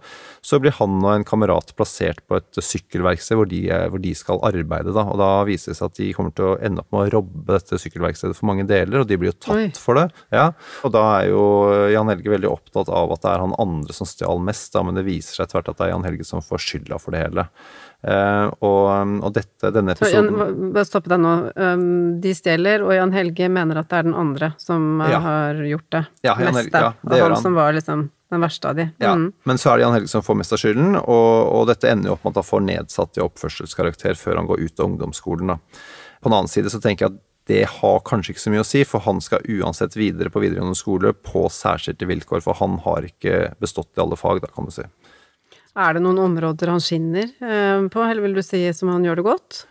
så 0.46 0.62
blir 0.62 0.76
han 0.78 1.00
og 1.02 1.14
en 1.16 1.28
kamerat 1.28 1.74
plassert 1.78 2.22
på 2.28 2.40
et 2.40 2.62
sykkelverksted 2.62 3.38
hvor 3.38 3.50
hvor 3.92 4.02
de 4.02 4.14
skal 4.16 4.40
arbeide, 4.48 4.94
da. 4.96 5.04
Og 5.12 5.20
da 5.20 5.30
viser 5.48 5.72
det 5.72 5.80
seg 5.80 5.90
at 5.90 6.00
de 6.00 6.10
kommer 6.16 6.34
til 6.36 6.52
å 6.52 6.58
ende 6.64 6.84
opp 6.84 6.94
med 6.94 7.08
å 7.08 7.12
robbe 7.18 7.58
dette 7.58 7.71
sykkelverkstedet 7.80 8.36
for 8.36 8.50
mange 8.50 8.66
deler, 8.68 9.00
og 9.00 9.08
de 9.08 9.18
blir 9.22 9.32
jo 9.32 9.38
tatt 9.40 9.56
Oi. 9.56 9.70
for 9.80 9.96
det. 9.96 10.08
Ja, 10.34 10.50
og 10.84 10.92
da 10.92 11.04
er 11.22 11.30
jo 11.30 11.44
Jan 11.94 12.10
Helge 12.12 12.34
veldig 12.34 12.50
opptatt 12.52 12.90
av 12.92 13.12
at 13.16 13.22
det 13.24 13.32
er 13.32 13.40
han 13.46 13.56
andre 13.62 13.94
som 13.96 14.10
stjal 14.10 14.42
mest, 14.44 14.74
da, 14.74 14.84
men 14.84 14.96
det 14.96 15.06
viser 15.08 15.40
seg 15.40 15.48
tvert 15.54 15.70
at 15.72 15.78
det 15.80 15.88
er 15.88 15.94
Jan 15.94 16.04
Helge 16.10 16.26
som 16.28 16.42
får 16.44 16.58
skylda 16.66 17.00
for 17.00 17.12
det 17.16 17.24
hele. 17.28 17.48
Uh, 18.02 18.50
og, 18.66 18.88
og 19.22 19.34
dette, 19.36 19.70
denne 19.76 19.94
Så 19.96 20.08
Jan, 20.10 20.26
episoden 20.32 20.72
bare 20.74 20.88
stopp 20.90 21.06
deg 21.12 21.20
nå. 21.22 21.34
Um, 21.56 21.84
de 22.24 22.32
stjeler, 22.34 22.82
og 22.82 22.96
Jan 22.98 23.12
Helge 23.14 23.46
mener 23.54 23.78
at 23.84 23.92
det 23.92 24.00
er 24.00 24.08
den 24.10 24.16
andre 24.18 24.54
som 24.58 24.98
uh, 25.04 25.06
Ja. 25.12 25.20
har 25.22 25.60
gjort 25.70 25.86
det 25.94 26.02
Ja, 26.26 26.34
Jan 26.42 26.56
meste. 26.58 26.82
Ja, 26.82 26.96
det 26.98 27.20
og 27.20 27.28
han, 27.28 27.36
han. 27.36 27.42
som 27.44 27.54
var 27.60 27.74
liksom 27.78 28.08
den 28.32 28.40
verste 28.42 28.70
av 28.72 28.76
de. 28.80 28.86
Ja, 29.04 29.12
Mm. 29.14 29.34
men 29.44 29.58
så 29.60 29.70
er 29.74 29.78
det 29.78 29.84
Jan 29.84 29.94
Helge 29.94 30.08
som 30.08 30.22
får 30.24 30.38
mest 30.40 30.54
av 30.56 30.58
skylden, 30.64 30.96
og, 30.96 31.34
og 31.52 31.66
dette 31.68 31.90
ender 31.92 32.10
jo 32.10 32.14
opp 32.16 32.24
med 32.24 32.32
at 32.32 32.40
han 32.42 32.48
får 32.48 32.62
nedsatt 32.64 33.18
i 33.20 33.22
oppførselskarakter 33.26 34.16
før 34.18 34.40
han 34.40 34.48
går 34.48 34.62
ut 34.66 34.80
av 34.80 34.86
ungdomsskolen. 34.88 35.52
Da. 35.52 35.58
På 36.24 36.30
den 36.32 36.38
annen 36.38 36.48
side 36.50 36.72
så 36.72 36.80
tenker 36.82 37.06
jeg 37.06 37.12
at 37.14 37.20
det 37.52 37.66
har 37.68 38.04
kanskje 38.08 38.34
ikke 38.34 38.44
så 38.46 38.54
mye 38.54 38.64
å 38.64 38.68
si, 38.68 38.84
for 38.88 39.04
han 39.04 39.20
skal 39.24 39.44
uansett 39.60 39.98
videre 40.00 40.32
på 40.32 40.44
videregående 40.44 40.80
skole 40.80 41.12
på 41.14 41.48
særskilte 41.52 42.08
vilkår, 42.08 42.44
for 42.46 42.56
han 42.62 42.78
har 42.86 43.08
ikke 43.10 43.52
bestått 43.60 43.92
i 43.98 44.04
alle 44.04 44.20
fag, 44.20 44.40
da, 44.46 44.52
kan 44.56 44.70
du 44.70 44.76
si. 44.76 44.88
Er 45.80 45.96
det 45.96 46.04
noen 46.04 46.20
områder 46.20 46.72
han 46.72 46.84
skinner 46.84 47.28
eh, 47.28 47.84
på, 47.92 48.04
eller 48.04 48.24
vil 48.26 48.40
du 48.40 48.44
si 48.44 48.64
som 48.76 48.92
han 48.92 49.06
gjør 49.08 49.22
det 49.22 49.28
godt? 49.28 49.62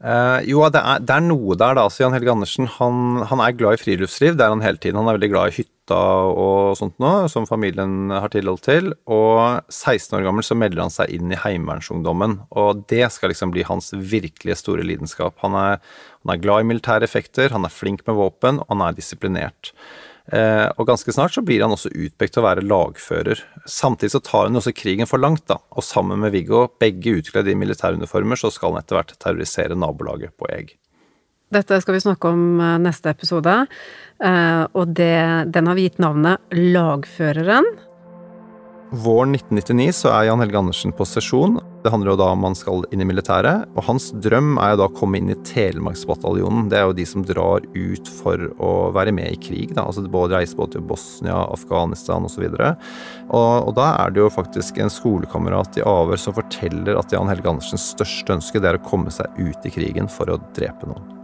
Eh, 0.00 0.46
jo, 0.48 0.62
det 0.72 0.80
er, 0.80 1.02
det 1.04 1.12
er 1.12 1.24
noe 1.26 1.56
der, 1.60 1.76
da. 1.76 1.84
Så 1.92 2.04
Jan 2.04 2.14
Helge 2.16 2.32
Andersen 2.32 2.68
han, 2.78 3.20
han 3.28 3.42
er 3.44 3.56
glad 3.56 3.76
i 3.76 3.82
friluftsliv. 3.82 4.38
Det 4.38 4.46
er 4.46 4.54
han 4.54 4.64
hele 4.64 4.80
tiden. 4.80 5.00
Han 5.00 5.10
er 5.10 5.18
veldig 5.18 5.30
glad 5.32 5.50
i 5.50 5.56
hytta 5.60 5.98
og 6.30 6.76
sånt 6.78 6.94
nå, 7.02 7.12
som 7.32 7.48
familien 7.48 8.12
har 8.14 8.32
tilhold 8.32 8.62
til. 8.64 8.92
Og 9.10 9.60
16 9.68 10.16
år 10.16 10.24
gammel 10.28 10.46
så 10.46 10.56
melder 10.56 10.84
han 10.86 10.94
seg 10.94 11.12
inn 11.16 11.32
i 11.34 11.40
Heimevernsungdommen. 11.40 12.38
Og 12.62 12.84
det 12.92 13.04
skal 13.12 13.34
liksom 13.34 13.52
bli 13.52 13.66
hans 13.68 13.92
virkelige 13.92 14.60
store 14.62 14.86
lidenskap. 14.86 15.36
Han 15.44 15.58
er, 15.58 15.82
han 16.24 16.34
er 16.34 16.44
glad 16.44 16.64
i 16.64 16.70
militære 16.72 17.04
effekter, 17.08 17.52
han 17.52 17.68
er 17.68 17.74
flink 17.74 18.06
med 18.08 18.16
våpen, 18.16 18.62
og 18.64 18.72
han 18.72 18.86
er 18.88 18.96
disiplinert. 18.96 19.74
Eh, 20.30 20.66
og 20.78 20.86
ganske 20.86 21.10
snart 21.14 21.34
så 21.34 21.42
blir 21.42 21.64
han 21.64 21.74
også 21.74 21.90
utpekt 21.90 22.36
til 22.36 22.44
å 22.44 22.46
være 22.46 22.66
lagfører. 22.66 23.42
Samtidig 23.66 24.12
så 24.14 24.22
tar 24.22 24.46
hun 24.46 24.60
også 24.60 24.74
krigen 24.76 25.10
for 25.10 25.22
langt, 25.22 25.46
da. 25.50 25.58
Og 25.74 25.86
sammen 25.86 26.22
med 26.22 26.34
Viggo, 26.36 26.68
begge 26.80 27.16
utkledd 27.18 27.50
i 27.50 27.56
militæruniformer, 27.58 28.38
så 28.38 28.52
skal 28.54 28.74
han 28.74 28.84
etter 28.84 29.00
hvert 29.00 29.16
terrorisere 29.18 29.78
nabolaget 29.78 30.36
på 30.38 30.50
Eg. 30.54 30.76
Dette 31.50 31.80
skal 31.82 31.96
vi 31.96 32.04
snakke 32.04 32.30
om 32.30 32.62
eh, 32.62 32.78
neste 32.86 33.10
episode, 33.10 33.56
eh, 34.22 34.64
og 34.70 34.94
det, 34.94 35.14
den 35.50 35.70
har 35.70 35.78
vi 35.78 35.88
gitt 35.88 36.02
navnet 36.02 36.54
Lagføreren. 36.54 37.66
Våren 38.90 39.36
1999 39.36 39.92
så 39.94 40.10
er 40.10 40.24
Jan 40.26 40.40
Helge 40.42 40.58
Andersen 40.58 40.92
på 40.96 41.04
sesjon. 41.06 41.60
Det 41.84 41.92
handler 41.94 42.10
jo 42.10 42.18
da 42.18 42.30
om 42.34 42.42
han 42.42 42.56
skal 42.58 42.82
inn 42.90 43.04
i 43.04 43.06
militæret. 43.06 43.68
Og 43.78 43.84
hans 43.86 44.08
drøm 44.18 44.56
er 44.58 44.72
jo 44.72 44.80
da 44.80 44.88
å 44.88 44.94
komme 44.96 45.20
inn 45.20 45.30
i 45.30 45.36
Telemarksbataljonen. 45.46 46.66
Det 46.72 46.80
er 46.80 46.88
jo 46.88 46.96
de 46.98 47.06
som 47.06 47.22
drar 47.26 47.62
ut 47.70 48.10
for 48.16 48.48
å 48.58 48.72
være 48.96 49.14
med 49.14 49.30
i 49.30 49.38
krig. 49.38 49.76
da, 49.76 49.86
altså 49.86 50.02
både 50.10 50.40
Reise 50.40 50.58
både 50.58 50.74
til 50.74 50.88
Bosnia, 50.90 51.38
Afghanistan 51.54 52.26
osv. 52.26 52.48
Og, 52.50 52.90
og, 53.30 53.70
og 53.70 53.72
da 53.78 53.92
er 54.00 54.10
det 54.10 54.24
jo 54.24 54.34
faktisk 54.34 54.82
en 54.82 54.90
skolekamerat 54.90 55.78
i 55.78 55.86
avhør 55.86 56.18
som 56.18 56.34
forteller 56.34 56.98
at 56.98 57.14
Jan 57.14 57.30
Helge 57.30 57.54
Andersens 57.54 57.92
største 57.94 58.40
ønske 58.40 58.58
det 58.58 58.74
er 58.74 58.82
å 58.82 58.84
komme 58.90 59.14
seg 59.14 59.38
ut 59.38 59.70
i 59.70 59.74
krigen 59.78 60.10
for 60.10 60.34
å 60.34 60.42
drepe 60.58 60.90
noen. 60.90 61.19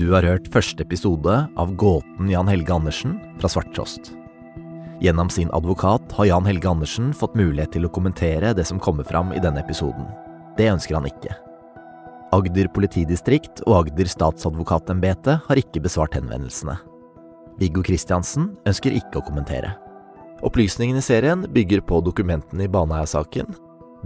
Du 0.00 0.14
har 0.14 0.24
hørt 0.24 0.46
første 0.48 0.80
episode 0.80 1.32
av 1.60 1.72
Gåten 1.76 2.28
Jan 2.32 2.48
Helge 2.48 2.72
Andersen 2.72 3.18
fra 3.36 3.50
Svarttrost. 3.52 4.14
Gjennom 5.04 5.28
sin 5.28 5.50
advokat 5.52 6.14
har 6.16 6.24
Jan 6.24 6.46
Helge 6.48 6.70
Andersen 6.70 7.10
fått 7.12 7.34
mulighet 7.36 7.74
til 7.74 7.84
å 7.84 7.90
kommentere 7.92 8.54
det 8.56 8.64
som 8.64 8.80
kommer 8.80 9.04
fram 9.04 9.34
i 9.36 9.42
denne 9.44 9.60
episoden. 9.60 10.06
Det 10.56 10.70
ønsker 10.72 10.96
han 10.96 11.08
ikke. 11.10 11.34
Agder 12.32 12.70
politidistrikt 12.72 13.60
og 13.66 13.74
Agder 13.82 14.08
statsadvokatembete 14.08 15.34
har 15.44 15.60
ikke 15.60 15.82
besvart 15.84 16.16
henvendelsene. 16.16 16.78
Viggo 17.60 17.84
Kristiansen 17.84 18.54
ønsker 18.64 18.96
ikke 18.96 19.20
å 19.20 19.26
kommentere. 19.26 19.74
Opplysningene 20.40 21.04
i 21.04 21.08
serien 21.10 21.44
bygger 21.44 21.84
på 21.84 22.00
dokumentene 22.08 22.64
i 22.64 22.72
Baneheia-saken, 22.72 23.52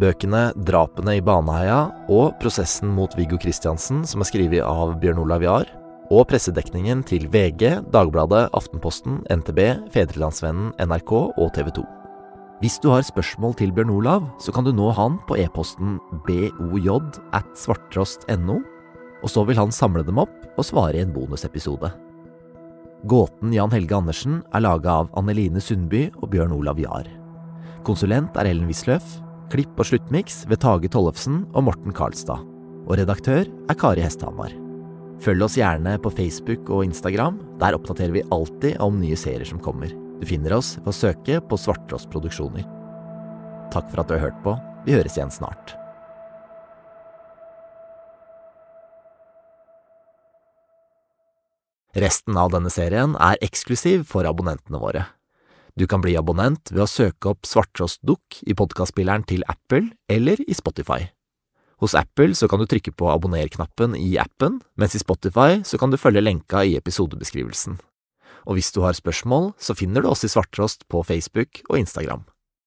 bøkene 0.03 0.43
Drapene 0.59 1.21
i 1.21 1.23
Baneheia 1.23 1.85
og 2.11 2.35
Prosessen 2.43 2.91
mot 2.99 3.15
Viggo 3.15 3.39
Kristiansen, 3.39 4.03
som 4.03 4.27
er 4.27 4.33
skrevet 4.33 4.67
av 4.67 4.99
Bjørn 4.99 5.23
Olav 5.29 5.47
Jahr, 5.47 5.75
og 6.13 6.27
pressedekningen 6.29 7.03
til 7.09 7.29
VG, 7.33 7.81
Dagbladet, 7.93 8.49
Aftenposten, 8.57 9.23
NTB, 9.33 9.61
Fedrelandsvennen, 9.95 10.73
NRK 10.83 11.13
og 11.15 11.53
TV 11.57 11.71
2. 11.81 11.85
Hvis 12.63 12.79
du 12.81 12.91
har 12.93 13.03
spørsmål 13.05 13.57
til 13.59 13.73
Bjørn 13.75 13.93
Olav, 13.93 14.29
så 14.41 14.53
kan 14.55 14.65
du 14.65 14.73
nå 14.73 14.91
han 14.97 15.19
på 15.29 15.37
e-posten 15.41 15.99
boj 16.27 16.89
at 17.35 17.51
svarttrost.no, 17.59 18.61
og 19.25 19.29
så 19.33 19.45
vil 19.49 19.59
han 19.59 19.73
samle 19.73 20.05
dem 20.05 20.21
opp 20.23 20.35
og 20.57 20.65
svare 20.65 21.01
i 21.01 21.05
en 21.05 21.13
bonusepisode. 21.13 21.91
Gåten 23.05 23.53
Jan 23.53 23.73
Helge 23.73 23.97
Andersen 23.99 24.41
er 24.55 24.65
laga 24.65 25.03
av 25.03 25.13
Anneline 25.19 25.61
Sundby 25.61 26.07
og 26.23 26.31
Bjørn 26.33 26.57
Olav 26.57 26.81
Jahr. 26.81 27.09
Konsulent 27.85 28.37
er 28.41 28.49
Ellen 28.49 28.71
Wisløff, 28.71 29.19
klipp 29.53 29.77
og 29.77 29.91
sluttmiks 29.91 30.45
ved 30.49 30.65
Tage 30.65 30.89
Tollefsen 30.89 31.45
og 31.53 31.69
Morten 31.69 31.93
Karlstad. 31.93 32.41
Og 32.89 32.97
redaktør 33.01 33.45
er 33.45 33.81
Kari 33.81 34.05
Hesthamar. 34.05 34.64
Følg 35.23 35.45
oss 35.47 35.59
gjerne 35.59 35.95
på 36.03 36.11
Facebook 36.13 36.71
og 36.75 36.85
Instagram. 36.89 37.39
Der 37.61 37.77
oppdaterer 37.77 38.15
vi 38.17 38.25
alltid 38.35 38.81
om 38.83 38.99
nye 39.01 39.17
serier 39.19 39.47
som 39.49 39.63
kommer. 39.63 39.93
Du 40.21 40.27
finner 40.29 40.57
oss 40.57 40.75
ved 40.81 40.91
å 40.91 40.97
søke 40.97 41.41
på 41.45 41.59
Svarttrost 41.61 42.11
Produksjoner. 42.13 42.67
Takk 43.75 43.89
for 43.91 44.03
at 44.03 44.11
du 44.11 44.17
har 44.17 44.27
hørt 44.29 44.45
på. 44.45 44.59
Vi 44.85 44.95
høres 44.97 45.17
igjen 45.19 45.33
snart. 45.33 45.77
Resten 51.95 52.35
av 52.35 52.51
denne 52.51 52.73
serien 52.75 53.15
er 53.23 53.39
eksklusiv 53.45 54.03
for 54.11 54.27
abonnentene 54.27 54.81
våre. 54.83 55.07
Du 55.79 55.87
kan 55.91 56.03
bli 56.03 56.17
abonnent 56.19 56.71
ved 56.75 56.85
å 56.85 56.91
søke 56.91 57.31
opp 57.31 57.47
Svarttrost 57.47 58.03
Dukk 58.07 58.43
i 58.47 58.55
podkastspilleren 58.55 59.27
til 59.31 59.47
Apple 59.51 59.89
eller 60.11 60.43
i 60.43 60.55
Spotify. 60.55 61.07
Hos 61.85 61.93
Apple 61.99 62.33
så 62.33 62.49
kan 62.49 62.63
du 62.63 62.65
trykke 62.65 62.95
på 62.97 63.11
abonner-knappen 63.13 63.93
i 63.99 64.15
appen, 64.17 64.63
mens 64.81 64.95
i 64.97 65.03
Spotify 65.03 65.59
så 65.69 65.77
kan 65.77 65.93
du 65.93 66.01
følge 66.01 66.23
lenka 66.25 66.63
i 66.65 66.79
episodebeskrivelsen. 66.79 67.77
Og 68.49 68.57
hvis 68.57 68.73
du 68.73 68.81
har 68.85 68.97
spørsmål, 68.97 69.53
så 69.61 69.77
finner 69.77 70.01
du 70.01 70.09
oss 70.09 70.25
i 70.25 70.31
Svarttrost 70.33 70.89
på 70.89 71.03
Facebook 71.05 71.61
og 71.69 71.83
Instagram. 71.83 72.25